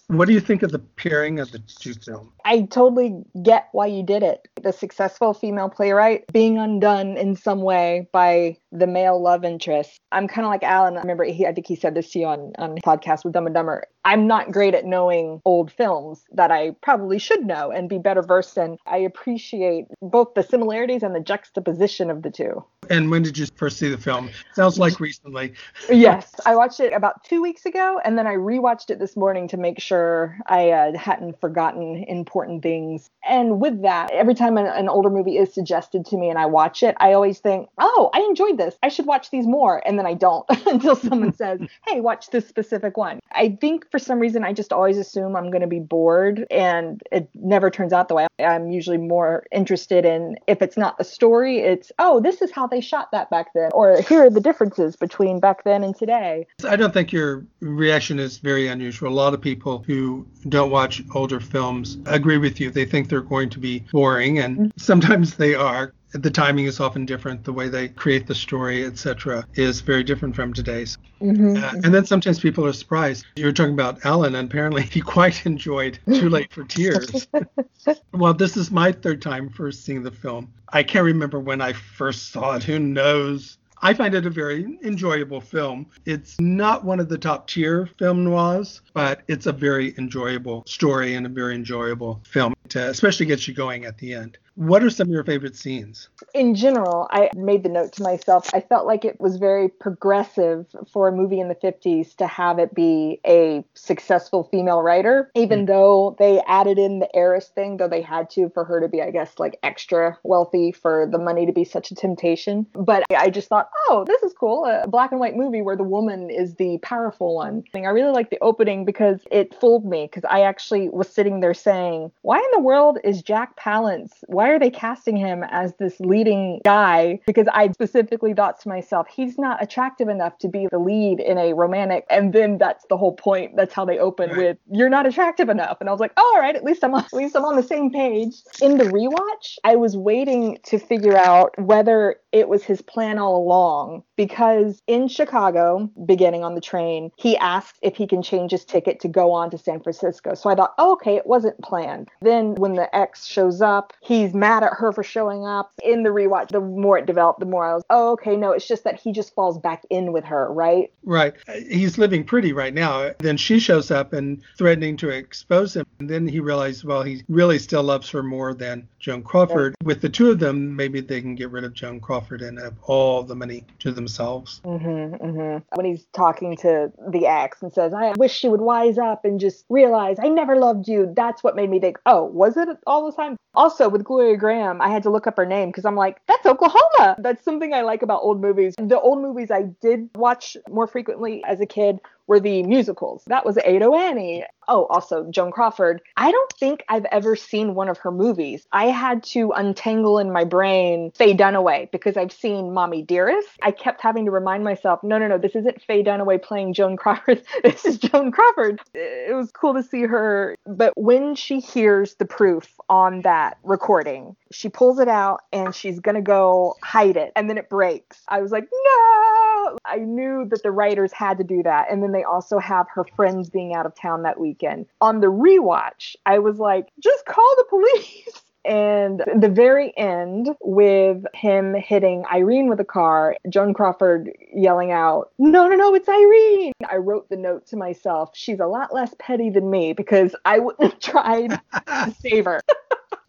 [0.09, 2.31] What do you think of the pairing of the two films?
[2.45, 4.47] I totally get why you did it.
[4.62, 10.01] The successful female playwright being undone in some way by the male love interest.
[10.11, 10.97] I'm kind of like Alan.
[10.97, 13.47] I remember he, I think he said this to you on on podcast with Dumb
[13.47, 13.85] and Dumber.
[14.05, 18.23] I'm not great at knowing old films that I probably should know and be better
[18.23, 18.79] versed in.
[18.87, 22.65] I appreciate both the similarities and the juxtaposition of the two.
[22.91, 24.31] And when did you first see the film?
[24.55, 25.55] Sounds like recently.
[25.88, 29.47] yes, I watched it about two weeks ago, and then I rewatched it this morning
[29.49, 33.09] to make sure I uh, hadn't forgotten important things.
[33.29, 36.47] And with that, every time an, an older movie is suggested to me and I
[36.47, 38.77] watch it, I always think, "Oh, I enjoyed this.
[38.83, 42.49] I should watch these more." And then I don't until someone says, "Hey, watch this
[42.49, 45.78] specific one." I think for some reason I just always assume I'm going to be
[45.78, 48.26] bored and it never turns out the way.
[48.40, 52.66] I'm usually more interested in if it's not the story, it's oh, this is how
[52.66, 56.46] they shot that back then or here are the differences between back then and today.
[56.66, 59.11] I don't think your reaction is very unusual.
[59.11, 62.70] A lot of people who don't watch older films agree with you.
[62.70, 64.68] They think they're going to be boring and mm-hmm.
[64.78, 69.46] sometimes they are the timing is often different the way they create the story etc
[69.55, 71.57] is very different from today's mm-hmm.
[71.57, 75.44] uh, and then sometimes people are surprised you're talking about alan and apparently he quite
[75.46, 77.27] enjoyed too late for tears
[78.12, 81.72] well this is my third time first seeing the film i can't remember when i
[81.72, 85.87] first saw it who knows I find it a very enjoyable film.
[86.07, 91.16] It's not one of the top tier film noirs, but it's a very enjoyable story
[91.16, 94.38] and a very enjoyable film, to especially gets you going at the end.
[94.55, 96.09] What are some of your favorite scenes?
[96.35, 98.51] In general, I made the note to myself.
[98.53, 102.59] I felt like it was very progressive for a movie in the 50s to have
[102.59, 105.69] it be a successful female writer, even mm.
[105.69, 109.01] though they added in the heiress thing, though they had to for her to be,
[109.01, 112.67] I guess, like extra wealthy for the money to be such a temptation.
[112.75, 114.67] But I just thought, oh, this is cool.
[114.67, 117.65] A black and white movie where the woman is the powerful one.
[117.75, 121.55] I really like the opening because it fooled me because I actually was sitting there
[121.55, 124.11] saying, why in the world is Jack Palance?
[124.41, 127.20] why are they casting him as this leading guy?
[127.26, 131.38] Because I specifically thought to myself, he's not attractive enough to be the lead in
[131.38, 132.05] a romantic.
[132.11, 133.57] And then that's the whole point.
[133.57, 135.78] That's how they open with, you're not attractive enough.
[135.81, 137.57] And I was like, oh, all right, at least I'm on, at least I'm on
[137.57, 138.37] the same page.
[138.61, 143.37] In the rewatch, I was waiting to figure out whether it was his plan all
[143.37, 148.64] along because in Chicago, beginning on the train, he asks if he can change his
[148.64, 150.35] ticket to go on to San Francisco.
[150.35, 152.09] So I thought, oh, okay, it wasn't planned.
[152.22, 155.73] Then when the ex shows up, he's mad at her for showing up.
[155.83, 158.66] In the rewatch, the more it developed, the more I was, oh, okay, no, it's
[158.66, 160.92] just that he just falls back in with her, right?
[161.05, 161.35] Right.
[161.68, 163.12] He's living pretty right now.
[163.18, 165.87] Then she shows up and threatening to expose him.
[165.99, 169.75] And then he realizes, well, he really still loves her more than Joan Crawford.
[169.85, 172.75] With the two of them, maybe they can get rid of Joan Crawford and have
[172.83, 174.61] all the money to themselves.
[174.64, 175.77] Mm-hmm, mm-hmm.
[175.77, 179.40] When he's talking to the ex and says, I wish she would wise up and
[179.40, 181.12] just realize I never loved you.
[181.14, 183.37] That's what made me think, oh, was it all the time?
[183.55, 186.47] Also, with Gloria Grahame, I had to look up her name because I'm like, that's
[186.47, 187.17] Oklahoma.
[187.19, 188.75] That's something I like about old movies.
[188.79, 193.25] The old movies I did watch more frequently as a kid were the musicals.
[193.27, 194.45] That was Ado Annie.
[194.69, 196.01] Oh, also Joan Crawford.
[196.17, 198.67] I don't think I've ever seen one of her movies.
[198.73, 203.49] I had to untangle in my brain Faye Dunaway because I've seen Mommy Dearest.
[203.61, 206.97] I kept having to remind myself, no, no, no, this isn't Faye Dunaway playing Joan
[206.97, 207.43] Crawford.
[207.65, 208.81] this is Joan Crawford.
[208.95, 210.55] It was cool to see her.
[210.65, 215.99] But when she hears the proof on that recording, she pulls it out and she's
[215.99, 218.23] going to go hide it and then it breaks.
[218.29, 219.52] I was like, no
[219.85, 221.91] I knew that the writers had to do that.
[221.91, 224.87] And then they also have her friends being out of town that weekend.
[225.01, 228.43] On the rewatch, I was like, just call the police.
[228.64, 235.31] And the very end, with him hitting Irene with a car, Joan Crawford yelling out,
[235.38, 236.72] No, no, no, it's Irene.
[236.88, 240.59] I wrote the note to myself, She's a lot less petty than me because I
[240.59, 242.61] wouldn't have tried to save her.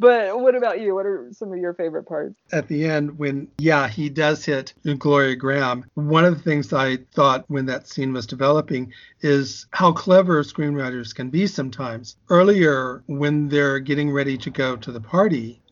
[0.03, 0.95] But what about you?
[0.95, 2.35] What are some of your favorite parts?
[2.51, 6.97] At the end, when, yeah, he does hit Gloria Grahame, one of the things I
[7.13, 8.91] thought when that scene was developing
[9.21, 12.17] is how clever screenwriters can be sometimes.
[12.29, 15.22] Earlier, when they're getting ready to go to the party,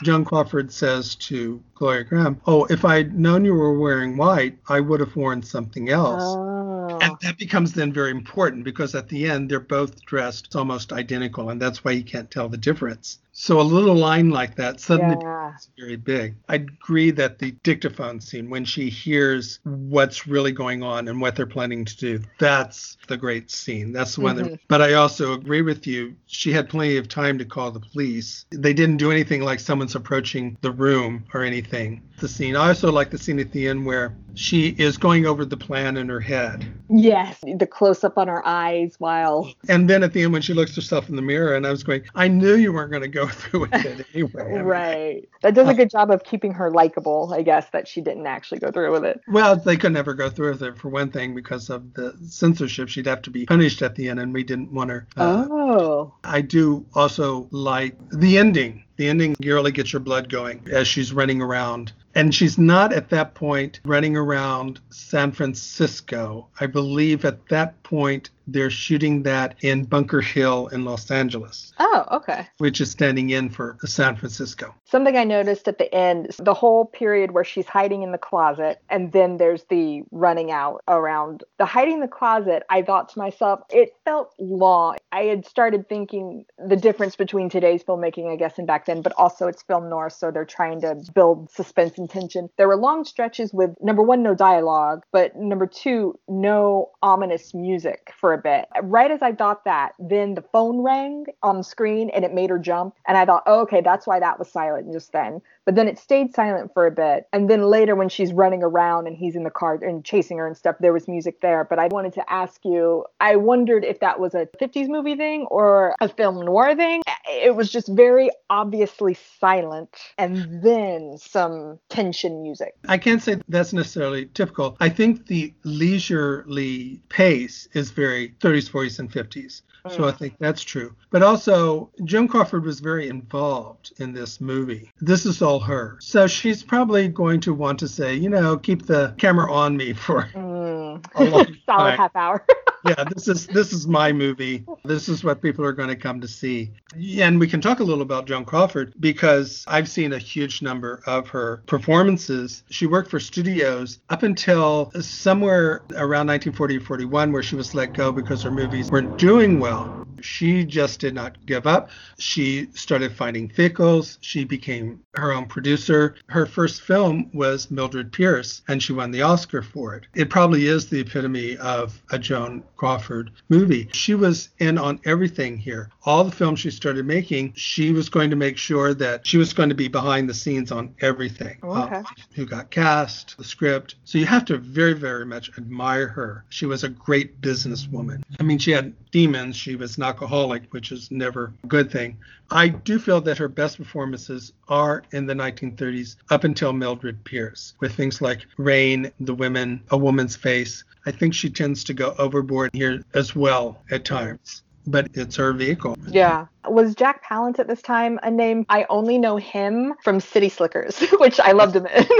[0.04, 4.80] Joan Crawford says to Gloria Grahame, Oh, if I'd known you were wearing white, I
[4.80, 6.24] would have worn something else.
[6.24, 7.00] Oh.
[7.02, 11.50] And that becomes then very important because at the end, they're both dressed almost identical,
[11.50, 13.20] and that's why you can't tell the difference.
[13.34, 15.52] So a little line like that suddenly Yeah.
[15.52, 16.36] becomes very big.
[16.50, 21.36] I agree that the dictaphone scene, when she hears what's really going on and what
[21.36, 23.94] they're planning to do, that's the great scene.
[23.94, 26.16] That's the one that, but I also agree with you.
[26.28, 28.46] She had plenty of time to call the police.
[28.52, 32.02] They didn't do anything like someone's approaching the room or anything.
[32.20, 32.56] The scene.
[32.56, 35.98] I also like the scene at the end where she is going over the plan
[35.98, 36.66] in her head.
[36.88, 39.52] Yes, the close up on her eyes while.
[39.68, 41.82] And then at the end, when she looks herself in the mirror, and I was
[41.84, 44.60] going, I knew you weren't going to go through with it anyway.
[44.62, 45.30] Right.
[45.42, 48.60] That does a good job of keeping her likable, I guess, that she didn't actually
[48.60, 49.22] go through with it.
[49.28, 52.90] Well, they could never go through with it for one thing because of the censorship.
[52.90, 55.08] She'd have to be punished at the end, and we didn't want her.
[55.18, 56.14] Uh, Oh.
[56.24, 58.84] I do also like the ending.
[58.98, 61.94] The ending really gets your blood going as she's running around.
[62.14, 66.48] And she's not at that point running around San Francisco.
[66.60, 72.06] I believe at that point they're shooting that in Bunker Hill in Los Angeles, Oh,
[72.12, 72.48] okay.
[72.58, 74.74] which is standing in for San Francisco.
[74.86, 78.82] Something I noticed at the end, the whole period where she's hiding in the closet,
[78.90, 82.64] and then there's the running out around the hiding the closet.
[82.70, 84.98] I thought to myself, it felt long.
[85.12, 89.14] I had started thinking the difference between today's filmmaking, I guess, and back then, but
[89.18, 92.50] also it's film noir, so they're trying to build suspense and tension.
[92.58, 98.14] There were long stretches with number one, no dialogue, but number two, no ominous music
[98.20, 98.68] for a bit.
[98.82, 102.50] Right as I thought that, then the phone rang on the screen and it made
[102.50, 102.96] her jump.
[103.08, 105.42] And I thought, oh, okay, that's why that was silent just then.
[105.66, 107.28] But then it stayed silent for a bit.
[107.32, 110.48] And then later, when she's running around and he's in the car and chasing her
[110.48, 111.64] and stuff, there was music there.
[111.64, 115.46] But I wanted to ask you, I wondered if that was a 50s movie thing
[115.52, 117.04] or a film noir thing.
[117.30, 122.74] It was just very obviously silent and then some tension music.
[122.88, 124.78] I can't say that's necessarily typical.
[124.80, 129.62] I think the leisurely pace is very 30s, 40s, and 50s.
[129.90, 130.96] So I think that's true.
[131.10, 134.92] But also, Joan Crawford was very involved in this movie.
[135.02, 135.98] This is all her.
[136.02, 139.94] So she's probably going to want to say, you know, keep the camera on me
[139.94, 141.04] for Mm.
[141.16, 141.98] a long Solid time.
[141.98, 142.46] half hour.
[142.86, 144.66] Yeah, this is this is my movie.
[144.84, 146.72] This is what people are going to come to see.
[147.20, 151.02] And we can talk a little about Joan Crawford because I've seen a huge number
[151.06, 152.64] of her performances.
[152.70, 158.44] She worked for studios up until somewhere around 1940-41 where she was let go because
[158.44, 160.06] her movies weren't doing well.
[160.22, 161.90] She just did not give up.
[162.20, 164.18] She started finding vehicles.
[164.22, 166.16] She became her own producer.
[166.28, 170.06] Her first film was Mildred Pierce, and she won the Oscar for it.
[170.14, 173.88] It probably is the epitome of a Joan Crawford movie.
[173.94, 175.92] She was in on everything here.
[176.04, 179.54] All the films she started making, she was going to make sure that she was
[179.54, 181.60] going to be behind the scenes on everything.
[181.64, 181.98] Okay.
[181.98, 183.98] Uh, who got cast, the script.
[184.06, 186.44] So you have to very, very much admire her.
[186.50, 188.24] She was a great businesswoman.
[188.40, 189.56] I mean, she had demons.
[189.56, 192.18] She was an alcoholic, which is never a good thing.
[192.50, 197.76] I do feel that her best performances are in the 1930s up until Mildred Pierce,
[197.80, 200.84] with things like Rain, The Women, A Woman's Face.
[201.06, 205.54] I think she tends to go overboard here as well at times, but it's her
[205.54, 205.98] vehicle.
[206.08, 206.48] Yeah.
[206.68, 208.66] Was Jack Palance at this time a name?
[208.70, 212.06] I only know him from City Slickers, which I loved him in.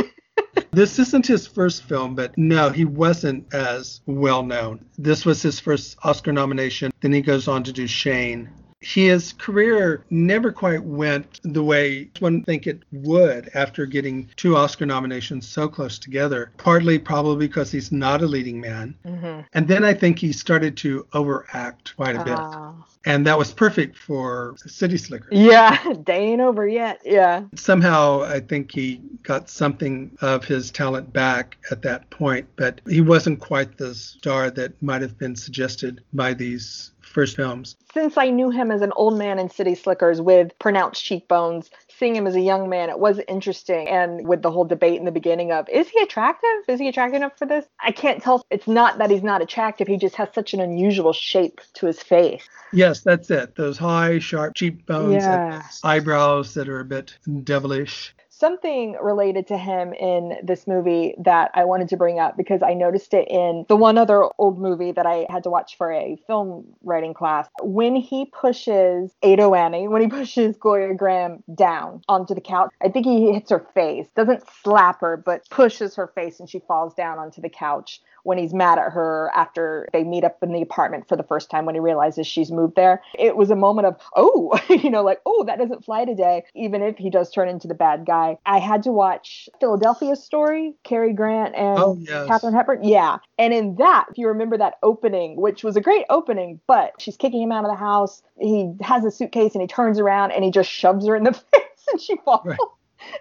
[0.72, 4.84] This isn't his first film, but no, he wasn't as well known.
[4.98, 6.94] This was his first Oscar nomination.
[7.02, 8.50] Then he goes on to do Shane.
[8.82, 14.88] His career never quite went the way one think it would after getting two Oscar
[14.88, 16.52] nominations so close together.
[16.58, 18.96] Partly probably because he's not a leading man.
[19.06, 19.46] Mhm.
[19.54, 22.34] And then I think he started to overact quite a bit.
[22.36, 22.74] Ah.
[23.06, 25.30] And that was perfect for City Slicker.
[25.32, 27.02] yeah, day ain't over yet.
[27.06, 27.44] Yeah.
[27.56, 33.02] somehow I think he got something of his talent back at that point, but he
[33.02, 37.76] wasn't quite the star that might have been suggested by these first films.
[37.94, 42.16] Since I knew him as an old man in City Slickers with pronounced cheekbones, seeing
[42.16, 43.88] him as a young man, it was interesting.
[43.88, 46.50] And with the whole debate in the beginning of, is he attractive?
[46.68, 47.66] Is he attractive enough for this?
[47.80, 48.46] I can't tell.
[48.50, 49.88] It's not that he's not attractive.
[49.88, 52.48] He just has such an unusual shape to his face.
[52.74, 53.56] Yes, that's it.
[53.56, 55.56] Those high, sharp cheekbones Yeah.
[55.56, 58.16] and eyebrows that are a bit devilish.
[58.42, 62.74] Something related to him in this movie that I wanted to bring up because I
[62.74, 66.18] noticed it in the one other old movie that I had to watch for a
[66.26, 67.48] film writing class.
[67.62, 72.90] When he pushes Ado Annie, when he pushes Gloria Grahame down onto the couch, I
[72.90, 74.08] think he hits her face.
[74.16, 78.38] Doesn't slap her, but pushes her face and she falls down onto the couch when
[78.38, 81.66] he's mad at her after they meet up in the apartment for the first time
[81.66, 83.02] when he realizes she's moved there.
[83.18, 86.82] It was a moment of, oh, you know, like, oh, that doesn't fly today, even
[86.82, 88.31] if he does turn into the bad guy.
[88.46, 92.28] I had to watch Philadelphia Story, Cary Grant and Oh, yes.
[92.28, 92.84] Katharine Hepburn.
[92.84, 93.18] Yeah.
[93.38, 97.18] And in that, if you remember that opening, which was a great opening, but she's
[97.18, 98.22] kicking him out of the house.
[98.40, 101.34] He has a suitcase and he turns around and he just shoves her in the
[101.54, 102.46] face and she falls.
[102.46, 102.58] Right.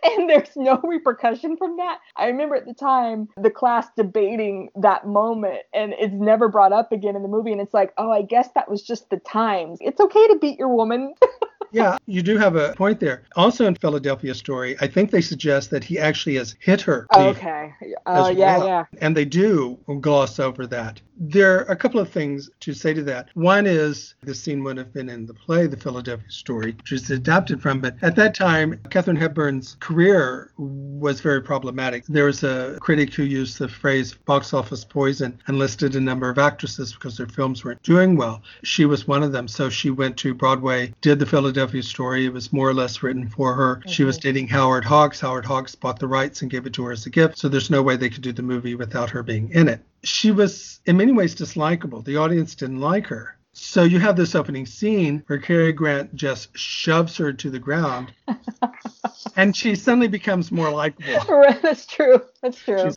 [0.05, 2.01] And there's no repercussion from that.
[2.15, 6.93] I remember at the time the class debating that moment, and it's never brought up
[6.93, 7.51] again in the movie.
[7.51, 9.79] And it's like, oh, I guess that was just the times.
[9.81, 11.15] It's okay to beat your woman.
[11.73, 13.23] Yeah, you do have a point there.
[13.37, 17.07] Also in Philadelphia Story, I think they suggest that he actually has hit her.
[17.11, 17.73] Oh, okay.
[18.07, 18.67] Oh, as yeah, well.
[18.67, 18.85] yeah.
[19.01, 21.01] And they do gloss over that.
[21.23, 23.29] There are a couple of things to say to that.
[23.35, 27.11] One is the scene would have been in the play, The Philadelphia Story, which is
[27.11, 32.07] adapted from, but at that time, Katharine Hepburn's career was very problematic.
[32.07, 36.31] There was a critic who used the phrase box office poison and listed a number
[36.31, 38.41] of actresses because their films weren't doing well.
[38.65, 39.47] She was one of them.
[39.47, 42.25] So she went to Broadway, did The Philadelphia Story.
[42.25, 43.83] It was more or less written for her.
[43.87, 44.29] She was mm-hmm.
[44.29, 45.21] dating Howard Hawks.
[45.21, 47.37] Howard Hawks bought the rights and gave it to her as a gift.
[47.37, 49.83] So there's no way they could do the movie without her being in it.
[50.03, 52.05] She was, in many ways, dislikable.
[52.05, 53.37] The audience didn't like her.
[53.53, 58.13] So you have this opening scene where Cary Grant just shoves her to the ground,
[59.37, 61.25] and she suddenly becomes more likable.
[61.63, 62.23] That's true.
[62.43, 62.79] That's true.
[62.79, 62.97] She's-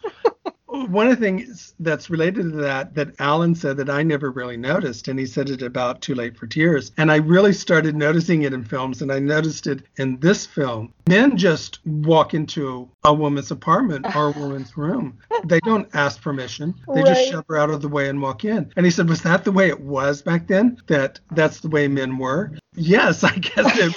[0.74, 4.58] One of the things that's related to that that Alan said that I never really
[4.58, 8.42] noticed, and he said it about Too Late for Tears, and I really started noticing
[8.42, 10.92] it in films, and I noticed it in this film.
[11.08, 15.20] Men just walk into a woman's apartment or a woman's room.
[15.46, 16.74] They don't ask permission.
[16.92, 18.72] They just shove her out of the way and walk in.
[18.76, 20.82] And he said, "Was that the way it was back then?
[20.88, 23.96] That that's the way men were?" Yes, I guess it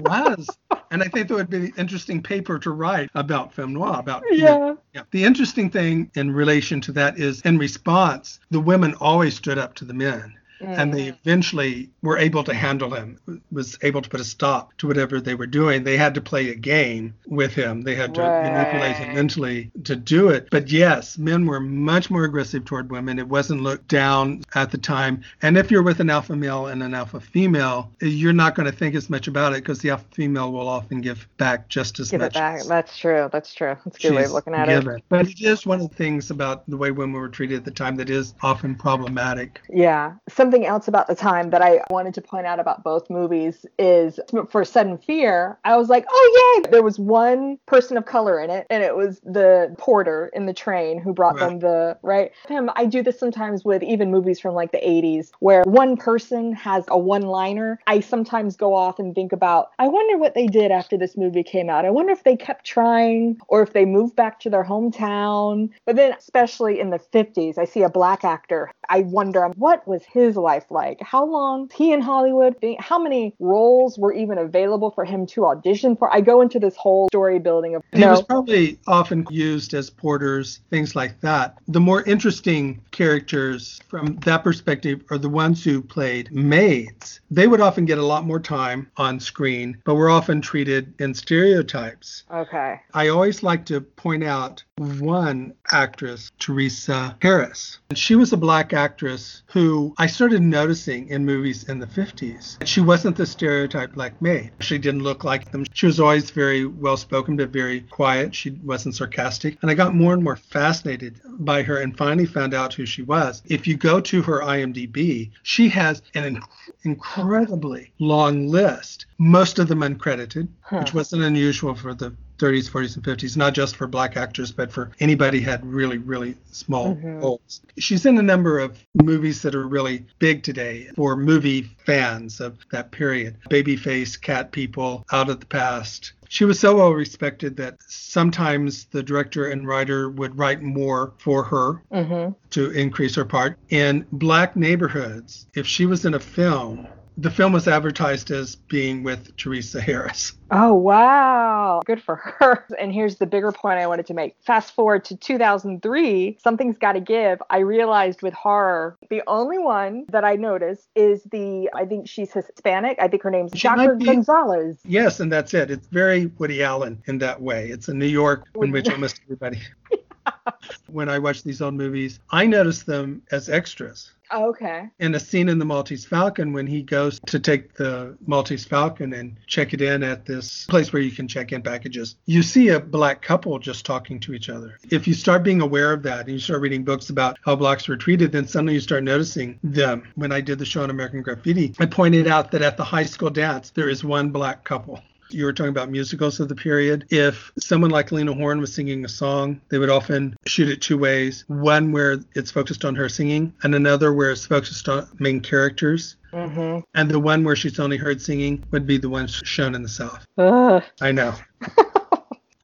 [0.00, 0.48] was.
[0.90, 4.24] And I think that would be an interesting paper to write about film noir, about
[4.30, 4.74] yeah.
[4.92, 5.02] yeah.
[5.10, 9.74] The interesting thing in relation to that is in response, the women always stood up
[9.76, 10.34] to the men.
[10.60, 13.18] And they eventually were able to handle him,
[13.50, 15.84] was able to put a stop to whatever they were doing.
[15.84, 17.82] They had to play a game with him.
[17.82, 20.48] They had to manipulate him mentally to do it.
[20.50, 23.18] But yes, men were much more aggressive toward women.
[23.18, 25.22] It wasn't looked down at the time.
[25.42, 28.76] And if you're with an alpha male and an alpha female, you're not going to
[28.76, 32.10] think as much about it because the alpha female will often give back just as
[32.10, 32.32] Give much.
[32.32, 32.64] it back.
[32.64, 33.28] That's true.
[33.32, 33.76] That's true.
[33.84, 35.02] That's a good way of looking at it.
[35.08, 37.70] But it is one of the things about the way women were treated at the
[37.70, 39.60] time that is often problematic.
[39.68, 40.14] Yeah.
[40.50, 44.18] Something else about the time that I wanted to point out about both movies is
[44.50, 46.70] for Sudden Fear, I was like, oh, yay.
[46.72, 50.52] There was one person of color in it, and it was the porter in the
[50.52, 51.50] train who brought Right.
[51.50, 52.32] them the, right?
[52.48, 56.52] Him, I do this sometimes with even movies from like the 80s where one person
[56.54, 57.78] has a one liner.
[57.86, 61.44] I sometimes go off and think about, I wonder what they did after this movie
[61.44, 61.84] came out.
[61.84, 65.70] I wonder if they kept trying or if they moved back to their hometown.
[65.86, 68.72] But then, especially in the 50s, I see a black actor.
[68.88, 71.00] I wonder what was his life like?
[71.00, 72.56] How long he in Hollywood?
[72.78, 76.12] How many roles were even available for him to audition for?
[76.12, 79.90] I go into this whole story building of He no, was probably often used as
[79.90, 81.58] porters, things like that.
[81.68, 87.20] The more interesting characters from that perspective are the ones who played maids.
[87.30, 91.14] They would often get a lot more time on screen, but were often treated in
[91.14, 92.24] stereotypes.
[92.32, 92.80] okay.
[92.94, 97.78] I always like to point out one actress, Teresa Harris.
[97.90, 102.56] And she was a black actress who I started noticing in movies in the 50s.
[102.64, 104.52] She wasn't the stereotype black maid.
[104.60, 105.64] She didn't look like them.
[105.72, 108.32] She was always very well spoken, but very quiet.
[108.32, 109.58] She wasn't sarcastic.
[109.60, 113.02] And I got more and more fascinated by her and finally found out who she
[113.02, 113.42] was.
[113.46, 116.48] If you go to her IMDb, she has an inc-
[116.84, 123.04] incredibly long list, most of them uncredited, which wasn't unusual for the 30s, 40s, and
[123.04, 127.60] 50s, not just for black actors, but for anybody had really, really small roles.
[127.78, 132.58] She's in a number of movies that are really big today for movie fans of
[132.72, 133.36] that period.
[133.50, 136.12] Babyface, Cat People, Out of the Past.
[136.28, 141.42] She was so well respected that sometimes the director and writer would write more for
[141.44, 142.32] her Mm-hmm.
[142.50, 143.58] to increase her part.
[143.70, 146.86] In black neighborhoods, if she was in a film,
[147.20, 150.32] The film was advertised as being with Teresa Harris.
[150.50, 151.82] Oh, wow.
[151.84, 152.64] Good for her.
[152.80, 154.36] And here's the bigger point I wanted to make.
[154.40, 157.42] Fast forward to 2003, Something's Gotta Give.
[157.50, 162.32] I realized with horror, the only one that I noticed is the, I think she's
[162.32, 162.96] Hispanic.
[162.98, 163.96] I think her name's She Dr.
[163.96, 164.78] be- Gonzalez.
[164.86, 165.70] Yes, and that's it.
[165.70, 167.68] It's very Woody Allen in that way.
[167.68, 169.60] It's a New York in which almost everybody.
[170.86, 174.12] when I watch these old movies, I notice them as extras.
[174.32, 174.88] Oh, okay.
[175.00, 179.12] in a scene in the Maltese Falcon when he goes to take the Maltese Falcon
[179.12, 182.68] and check it in at this place where you can check in packages, you see
[182.68, 184.78] a black couple just talking to each other.
[184.90, 187.88] If you start being aware of that and you start reading books about how blacks
[187.88, 190.04] were treated, then suddenly you start noticing them.
[190.14, 193.04] When I did the show on American Graffiti, I pointed out that at the high
[193.04, 195.02] school dance, there is one black couple.
[195.32, 197.06] You were talking about musicals of the period.
[197.10, 200.98] If someone like Lena Horne was singing a song, they would often shoot it two
[200.98, 205.40] ways one where it's focused on her singing, and another where it's focused on main
[205.40, 206.16] characters.
[206.32, 206.80] Mm-hmm.
[206.94, 209.88] And the one where she's only heard singing would be the one shown in the
[209.88, 210.24] South.
[210.38, 210.82] Ugh.
[211.00, 211.34] I know.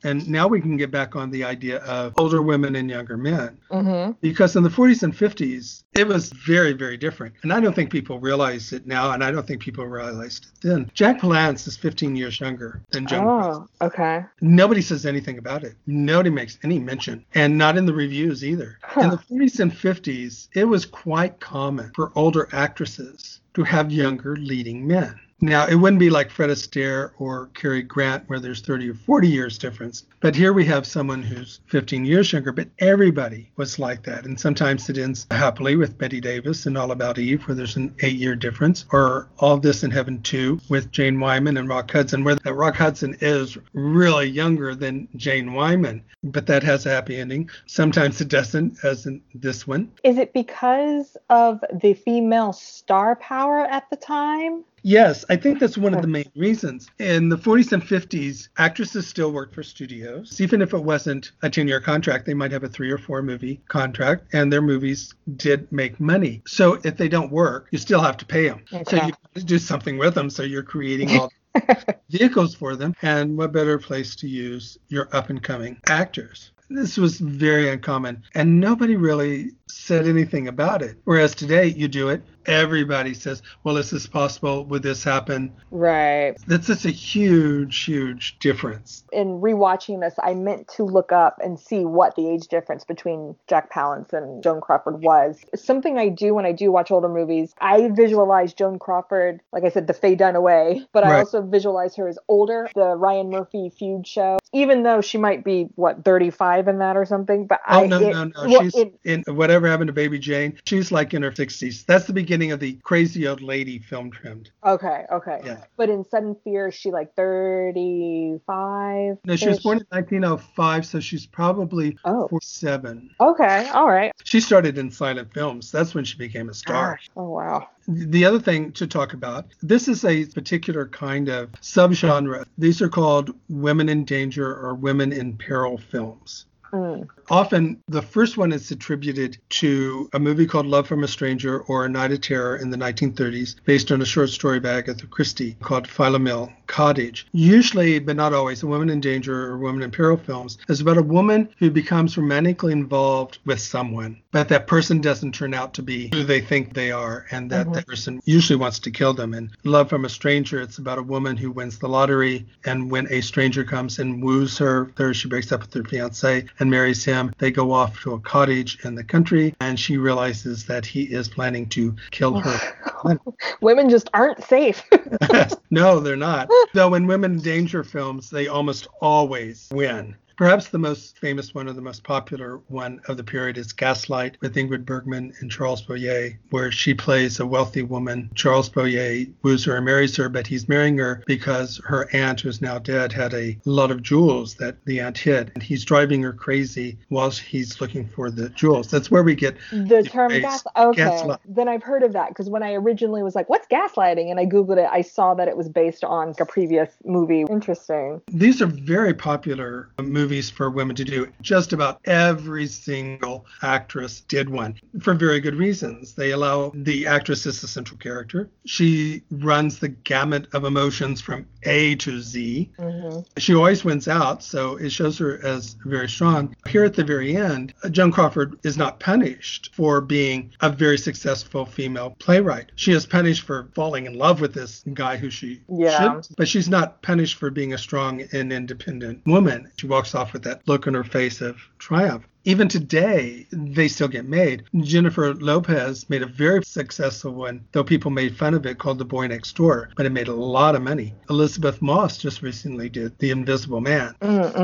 [0.06, 3.58] and now we can get back on the idea of older women and younger men.
[3.70, 4.12] Mm-hmm.
[4.20, 7.34] Because in the 40s and 50s, it was very, very different.
[7.42, 10.60] And I don't think people realize it now, and I don't think people realized it
[10.62, 10.90] then.
[10.94, 13.26] Jack Palance is 15 years younger than Joan.
[13.26, 14.24] Oh, okay.
[14.40, 15.74] Nobody says anything about it.
[15.86, 18.78] Nobody makes any mention, and not in the reviews either.
[19.00, 24.36] In the 40s and 50s, it was quite common for older actresses to have younger
[24.36, 25.18] leading men.
[25.40, 29.28] Now, it wouldn't be like Fred Astaire or Cary Grant, where there's 30 or 40
[29.28, 30.04] years difference.
[30.20, 34.24] But here we have someone who's 15 years younger, but everybody was like that.
[34.24, 37.94] And sometimes it ends happily with Bette Davis and All About Eve, where there's an
[38.00, 42.24] eight year difference, or All This and Heaven Too with Jane Wyman and Rock Hudson,
[42.24, 47.50] where Rock Hudson is really younger than Jane Wyman, but that has a happy ending.
[47.66, 49.92] Sometimes it doesn't, as in this one.
[50.02, 54.64] Is it because of the female star power at the time?
[54.86, 56.88] Yes, I think that's one of the main reasons.
[57.00, 60.40] In the 40s and 50s, actresses still worked for studios.
[60.40, 63.20] Even if it wasn't a 10 year contract, they might have a three or four
[63.20, 66.40] movie contract, and their movies did make money.
[66.46, 68.62] So if they don't work, you still have to pay them.
[68.88, 70.30] So you do something with them.
[70.30, 71.32] So you're creating all
[72.08, 72.94] vehicles for them.
[73.02, 76.52] And what better place to use your up and coming actors?
[76.68, 80.98] This was very uncommon, and nobody really said anything about it.
[81.04, 84.64] Whereas today, you do it, everybody says, Well, is this possible?
[84.66, 85.52] Would this happen?
[85.70, 86.34] Right.
[86.46, 89.04] That's such a huge, huge difference.
[89.12, 93.36] In rewatching this, I meant to look up and see what the age difference between
[93.48, 95.40] Jack Palance and Joan Crawford was.
[95.54, 99.68] Something I do when I do watch older movies, I visualize Joan Crawford, like I
[99.70, 101.18] said, the Faye Dunaway, but I Right.
[101.20, 105.68] also visualize her as older, the Ryan Murphy feud show, even though she might be,
[105.74, 107.46] what, 35 in that or something.
[107.46, 108.32] But Oh, I, no, it- no, no.
[108.48, 110.58] well, She's it- in Whatever Happened to Baby Jane.
[110.66, 111.84] She's like in her 60s.
[111.86, 114.50] That's the beginning of the Crazy Old Lady film trimmed.
[114.64, 115.40] okay, okay.
[115.44, 115.64] Yeah.
[115.76, 119.18] But in Sudden Fear, she like 35?
[119.24, 122.28] No, she was born in 1905, so she's probably Oh.
[122.28, 123.10] 47.
[123.20, 124.12] Okay, all right.
[124.24, 125.70] She started in silent films.
[125.72, 126.96] That's when she became a star.
[126.96, 127.10] Gosh.
[127.16, 127.68] Oh, wow.
[127.88, 132.44] The other thing to talk about this is a particular kind of subgenre.
[132.58, 136.46] These are called women in danger or women in peril films.
[136.72, 137.06] Mm.
[137.28, 141.84] Often, the first one is attributed to a movie called Love from a Stranger or
[141.84, 145.56] A Night of Terror in the 1930s, based on a short story by Agatha Christie
[145.60, 147.26] called Philomel Cottage.
[147.32, 150.98] Usually, but not always, a woman in danger or woman in peril films is about
[150.98, 155.82] a woman who becomes romantically involved with someone, but that person doesn't turn out to
[155.82, 159.34] be who they think they are, and that that person usually wants to kill them.
[159.34, 163.10] And Love from a Stranger, it's about a woman who wins the lottery, and when
[163.10, 167.04] a stranger comes and woos her, there she breaks up with her fiance and marries
[167.04, 167.15] him.
[167.38, 171.28] They go off to a cottage in the country, and she realizes that he is
[171.28, 173.18] planning to kill her.
[173.60, 174.82] Women just aren't safe.
[175.70, 176.48] no, they're not.
[176.74, 180.16] Though in women in danger films, they almost always win.
[180.36, 184.36] Perhaps the most famous one or the most popular one of the period is Gaslight
[184.42, 188.30] with Ingrid Bergman and Charles Boyer, where she plays a wealthy woman.
[188.34, 192.60] Charles Boyer woos her and marries her, but he's marrying her because her aunt, who's
[192.60, 195.52] now dead, had a lot of jewels that the aunt hid.
[195.54, 198.90] And he's driving her crazy whilst he's looking for the jewels.
[198.90, 200.64] That's where we get the term phrase gas.
[200.76, 201.40] Okay, gaslight.
[201.46, 204.44] then I've heard of that because when I originally was like, "What's gaslighting?" and I
[204.44, 207.46] googled it, I saw that it was based on a previous movie.
[207.48, 208.20] Interesting.
[208.28, 211.28] These are very popular movies for women to do.
[211.40, 216.14] Just about every single actress did one for very good reasons.
[216.14, 218.50] They allow the actress as the central character.
[218.64, 222.70] She runs the gamut of emotions from A to Z.
[222.78, 223.20] Mm-hmm.
[223.38, 226.56] She always wins out, so it shows her as very strong.
[226.66, 231.66] Here at the very end, Joan Crawford is not punished for being a very successful
[231.66, 232.72] female playwright.
[232.76, 236.20] She is punished for falling in love with this guy who she yeah.
[236.20, 239.70] should, but she's not punished for being a strong and independent woman.
[239.76, 244.06] She walks off with that look on her face of triumph even today, they still
[244.06, 244.62] get made.
[244.78, 249.04] Jennifer Lopez made a very successful one, though people made fun of it, called The
[249.04, 251.12] Boy Next Door, but it made a lot of money.
[251.28, 254.14] Elisabeth Moss just recently did The Invisible Man.
[254.20, 254.58] Mm-hmm,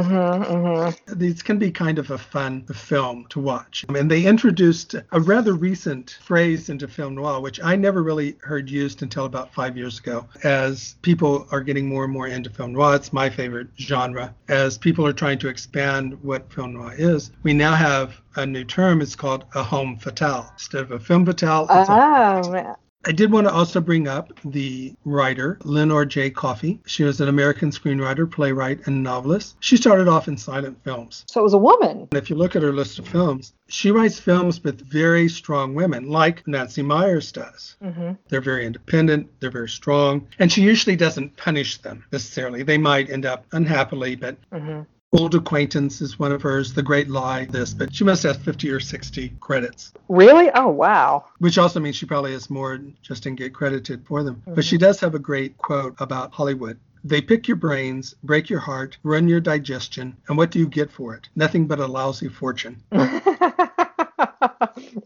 [0.45, 1.19] mm-hmm.
[1.19, 3.85] These can be kind of a fun film to watch.
[3.89, 8.71] And they introduced a rather recent phrase into film noir, which I never really heard
[8.71, 10.29] used until about five years ago.
[10.45, 14.33] As people are getting more and more into film noir, it's my favorite genre.
[14.49, 18.47] As people are trying to expand what film noir is, we now now have a
[18.47, 19.01] new term.
[19.01, 20.49] It's called a homme fatale.
[20.53, 24.39] Instead of a femme fatale, it's oh, a, I did want to also bring up
[24.45, 26.31] the writer, Lenore J.
[26.31, 26.81] Coffee.
[26.87, 29.57] She was an American screenwriter, playwright, and novelist.
[29.61, 31.25] She started off in silent films.
[31.27, 32.09] So it was a woman.
[32.13, 35.75] And if you look at her list of films, she writes films with very strong
[35.75, 37.75] women, like Nancy Meyers does.
[37.83, 38.13] Mm-hmm.
[38.29, 42.63] They're very independent, they're very strong, and she usually doesn't punish them necessarily.
[42.63, 44.83] They might end up unhappily, but mm-hmm.
[45.15, 48.71] Old Acquaintance is one of hers, The Great Lie, this, but she must have 50
[48.71, 49.93] or 60 credits.
[50.09, 50.51] Really?
[50.55, 51.27] Oh, wow.
[51.39, 54.37] Which also means she probably has more just didn't get credited for them.
[54.37, 54.55] Mm-hmm.
[54.55, 56.79] But she does have a great quote about Hollywood.
[57.05, 60.91] They pick your brains, break your heart, run your digestion, and what do you get
[60.91, 61.29] for it?
[61.37, 62.83] Nothing but a lousy fortune.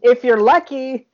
[0.01, 1.07] if you're lucky.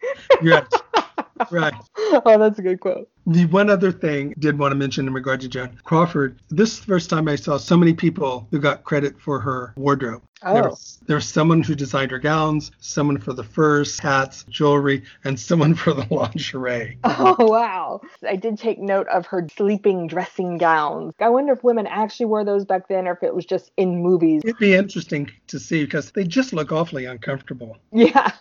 [0.43, 0.67] yes.
[1.51, 1.73] Right.
[2.25, 3.09] Oh, that's a good quote.
[3.25, 6.73] The one other thing I did want to mention in regard to Joan Crawford, this
[6.73, 10.21] is the first time I saw so many people who got credit for her wardrobe.
[10.43, 10.53] Oh.
[10.53, 15.03] There, was, there was someone who designed her gowns, someone for the furs, hats, jewelry,
[15.23, 16.99] and someone for the lingerie.
[17.05, 18.01] Oh, wow.
[18.27, 21.13] I did take note of her sleeping dressing gowns.
[21.19, 24.03] I wonder if women actually wore those back then or if it was just in
[24.03, 24.41] movies.
[24.43, 27.77] It'd be interesting to see because they just look awfully uncomfortable.
[27.91, 28.31] Yeah.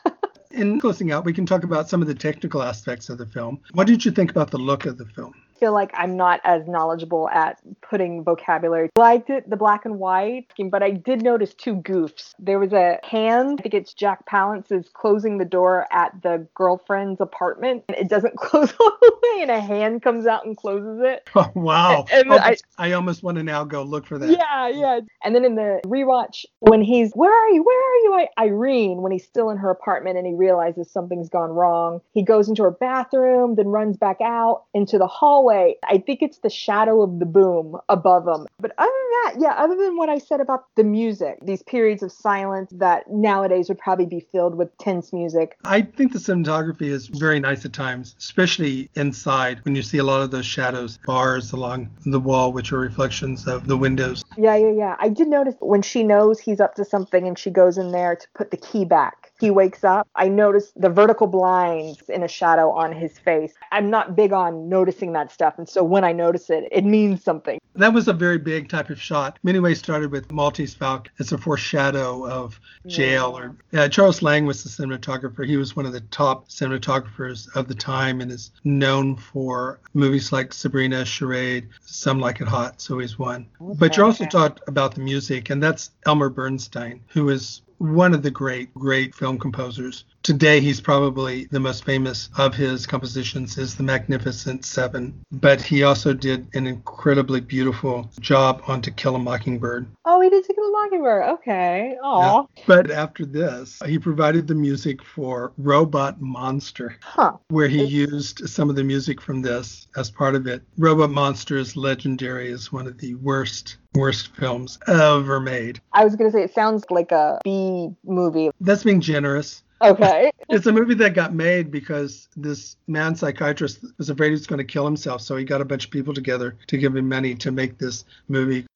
[0.53, 3.61] In closing out, we can talk about some of the technical aspects of the film.
[3.73, 5.35] What did you think about the look of the film?
[5.63, 8.91] Feel like I'm not as knowledgeable at putting vocabulary.
[8.97, 12.35] I liked it, the black and white, but I did notice two goofs.
[12.41, 16.49] There was a hand, I think it's Jack Palance is closing the door at the
[16.57, 20.57] girlfriend's apartment, and it doesn't close all the way, and a hand comes out and
[20.57, 21.29] closes it.
[21.43, 22.05] Oh, wow.
[22.13, 24.29] And, and I, I almost want to now go look for that.
[24.29, 25.01] Yeah, yeah.
[25.25, 27.63] And then in the rewatch, when he's, where are you?
[27.65, 28.29] Where are you?
[28.37, 32.23] I, Irene, when he's still in her apartment and he realizes something's gone wrong, he
[32.23, 35.77] goes into her bathroom, then runs back out into the hallway way.
[35.89, 38.47] I think it's the shadow of the boom above them.
[38.59, 42.03] But other than that, yeah, other than what I said about the music, these periods
[42.03, 45.57] of silence that nowadays would probably be filled with tense music.
[45.65, 50.05] I think the cinematography is very nice at times, especially inside when you see a
[50.05, 54.25] lot of those shadows, bars along the wall, which are reflections of the windows.
[54.37, 54.97] Yeah, yeah, yeah.
[54.99, 58.17] I did notice when she knows he's up to something and she goes in there
[58.17, 62.29] to put the key back he wakes up, I notice the vertical blinds in a
[62.29, 63.53] shadow on his face.
[63.73, 65.55] I'm not big on noticing that stuff.
[65.59, 67.59] And so when I notice it, it means something.
[67.75, 69.41] That was a very big type of shot.
[69.43, 73.37] Many ways started with Maltese Falcon as a foreshadow of jail.
[73.37, 75.45] Or yeah, Charles Lang was the cinematographer.
[75.45, 80.31] He was one of the top cinematographers of the time and is known for movies
[80.31, 82.81] like Sabrina, Charade, Some Like It Hot.
[82.81, 83.49] So he's one.
[83.61, 84.31] Okay, but you also okay.
[84.31, 89.13] talked about the music, and that's Elmer Bernstein, who is one of the great, great
[89.13, 90.05] film composers.
[90.23, 95.83] Today, he's probably the most famous of his compositions is The Magnificent Seven, but he
[95.83, 99.89] also did an incredibly beautiful job on To Kill a Mockingbird.
[100.05, 101.25] Oh, he did To Kill a Mockingbird.
[101.25, 101.97] Okay.
[102.05, 102.47] Oh.
[102.57, 102.65] Yeah.
[102.69, 107.33] But after this, he provided the music for Robot Monster, huh.
[107.49, 110.63] where he used some of the music from this as part of it.
[110.79, 115.81] Robot Monster is legendary as one of the worst worst films ever made.
[115.93, 118.51] I was going to say it sounds like a B movie.
[118.61, 119.63] That's being generous.
[119.83, 120.31] Okay.
[120.49, 124.59] it's a movie that got made because this man psychiatrist was afraid he was going
[124.59, 127.35] to kill himself, so he got a bunch of people together to give him money
[127.37, 128.67] to make this movie.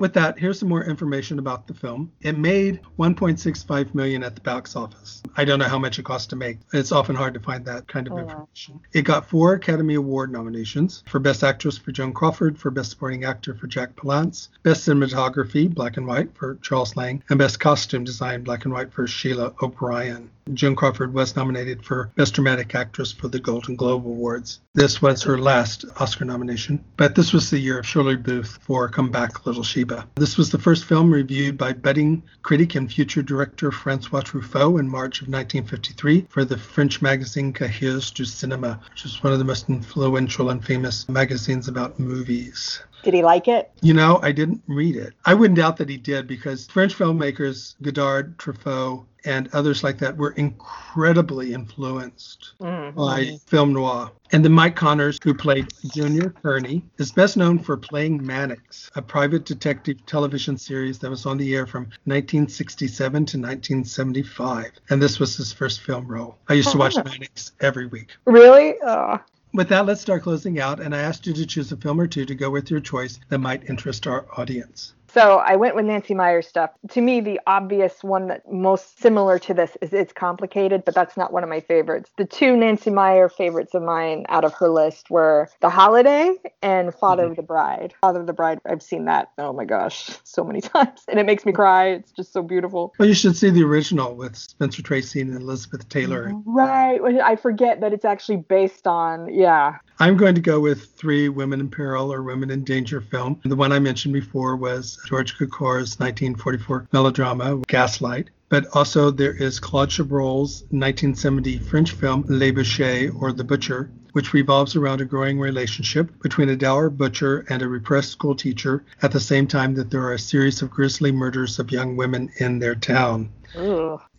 [0.00, 2.10] With that, here's some more information about the film.
[2.22, 5.22] It made 1.65 million at the box office.
[5.36, 6.56] I don't know how much it cost to make.
[6.72, 8.80] It's often hard to find that kind of oh, information.
[8.94, 13.24] It got four Academy Award nominations for Best Actress for Joan Crawford, for Best Supporting
[13.24, 18.04] Actor for Jack Palance, Best Cinematography Black and White for Charles Lang, and Best Costume
[18.04, 20.30] Design Black and White for Sheila O'Brien.
[20.54, 24.60] Joan Crawford was nominated for Best Dramatic Actress for the Golden Globe Awards.
[24.74, 28.88] This was her last Oscar nomination, but this was the year of Shirley Booth for
[28.88, 30.06] Come Back Little Sheep Cuba.
[30.14, 34.88] This was the first film reviewed by budding critic and future director Francois Truffaut in
[34.88, 39.44] March of 1953 for the French magazine Cahiers du Cinéma, which is one of the
[39.44, 42.80] most influential and famous magazines about movies.
[43.02, 43.70] Did he like it?
[43.82, 45.14] You know, I didn't read it.
[45.24, 50.16] I wouldn't doubt that he did because French filmmakers, Godard, Truffaut, and others like that
[50.16, 52.96] were incredibly influenced mm-hmm.
[52.96, 54.10] by film noir.
[54.32, 59.02] And then Mike Connors, who played Junior Kearney, is best known for playing Mannix, a
[59.02, 64.70] private detective television series that was on the air from 1967 to 1975.
[64.88, 66.38] And this was his first film role.
[66.48, 68.10] I used to watch Mannix every week.
[68.24, 68.76] Really?
[68.82, 69.18] Oh.
[69.52, 70.78] With that, let's start closing out.
[70.78, 73.18] And I asked you to choose a film or two to go with your choice
[73.28, 74.94] that might interest our audience.
[75.12, 76.70] So I went with Nancy Meyers stuff.
[76.90, 81.16] To me, the obvious one that most similar to this is it's complicated, but that's
[81.16, 82.10] not one of my favorites.
[82.16, 86.94] The two Nancy Meyer favorites of mine out of her list were The Holiday and
[86.94, 87.32] Father mm-hmm.
[87.32, 87.94] of the Bride.
[88.00, 91.00] Father of the Bride, I've seen that, oh my gosh, so many times.
[91.08, 91.88] And it makes me cry.
[91.88, 92.94] It's just so beautiful.
[92.98, 96.32] Well, you should see the original with Spencer Tracy and Elizabeth Taylor.
[96.44, 97.00] Right.
[97.22, 99.78] I forget that it's actually based on, yeah.
[99.98, 103.40] I'm going to go with three Women in Peril or Women in Danger film.
[103.44, 108.30] The one I mentioned before was George Cukor's 1944 melodrama, Gaslight.
[108.48, 114.32] But also there is Claude Chabrol's 1970 French film Le Boucher or The Butcher, which
[114.32, 119.12] revolves around a growing relationship between a dour butcher and a repressed school teacher at
[119.12, 122.58] the same time that there are a series of grisly murders of young women in
[122.58, 123.30] their town.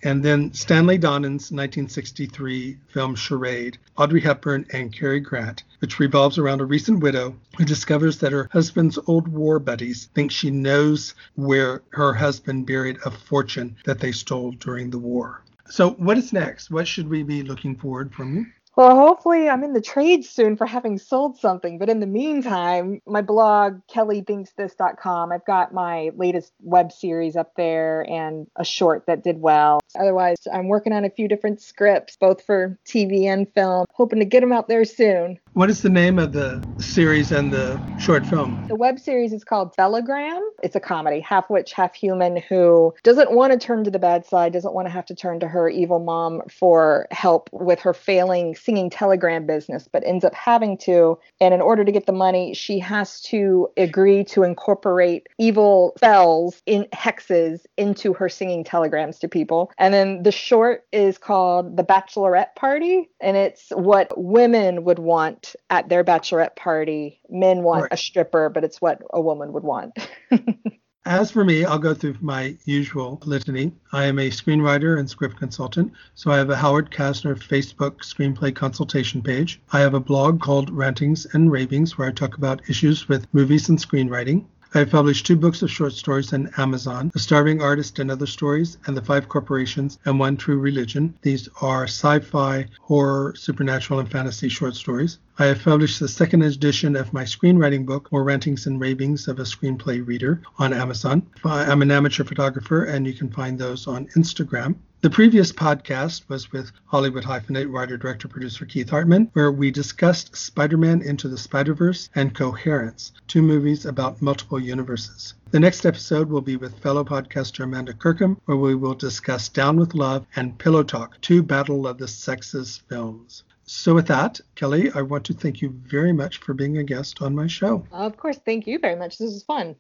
[0.04, 6.62] And then Stanley Donen's 1963 film Charade, Audrey Hepburn and Cary Grant, which revolves around
[6.62, 11.82] a recent widow who discovers that her husband's old war buddies think she knows where
[11.92, 15.44] her husband buried a fortune that they stole during the war.
[15.70, 16.70] So, what is next?
[16.70, 18.46] What should we be looking forward from you?
[18.78, 21.78] Well, hopefully I'm in the trade soon for having sold something.
[21.78, 28.10] But in the meantime, my blog, kellydinksthis.com, I've got my latest web series up there
[28.10, 29.82] and a short that did well.
[30.00, 34.26] Otherwise, I'm working on a few different scripts, both for TV and film, hoping to
[34.26, 35.38] get them out there soon.
[35.54, 38.66] What is the name of the series and the short film?
[38.70, 40.40] The web series is called Bellagram.
[40.64, 44.26] It's a comedy, half witch, half human, who doesn't want to turn to the bad
[44.26, 47.94] side, doesn't want to have to turn to her evil mom for help with her
[47.94, 51.18] failing singing telegram business, but ends up having to.
[51.40, 56.62] And in order to get the money, she has to agree to incorporate evil spells
[56.66, 59.72] in hexes into her singing telegrams to people.
[59.78, 65.56] And then the short is called The Bachelorette Party, and it's what women would want
[65.70, 67.20] at their bachelorette party.
[67.30, 67.94] Men want right.
[67.94, 69.98] a stripper, but it's what a woman would want.
[71.06, 73.74] As for me, I'll go through my usual litany.
[73.92, 78.54] I am a screenwriter and script consultant, so I have a Howard Casner Facebook screenplay
[78.54, 79.60] consultation page.
[79.72, 83.68] I have a blog called Rantings and Ravings where I talk about issues with movies
[83.68, 84.46] and screenwriting.
[84.74, 88.26] I have published two books of short stories on Amazon, The Starving Artist and Other
[88.26, 91.14] Stories, and The Five Corporations and One True Religion.
[91.24, 95.20] These are sci-fi, horror, supernatural, and fantasy short stories.
[95.40, 99.40] I have published the second edition of my screenwriting book, More Rantings and Ravings of
[99.40, 101.28] a Screenplay Reader, on Amazon.
[101.44, 104.76] I'm an amateur photographer, and you can find those on Instagram.
[105.02, 110.36] The previous podcast was with Hollywood Hyphenate writer, director, producer Keith Hartman, where we discussed
[110.36, 115.34] Spider Man Into the Spider Verse and Coherence, two movies about multiple universes.
[115.50, 119.78] The next episode will be with fellow podcaster Amanda Kirkham, where we will discuss Down
[119.78, 123.42] with Love and Pillow Talk, two Battle of the Sexes films.
[123.64, 127.24] So, with that, Kelly, I want to thank you very much for being a guest
[127.24, 127.88] on my show.
[127.92, 129.18] Of course, thank you very much.
[129.18, 129.78] This was fun.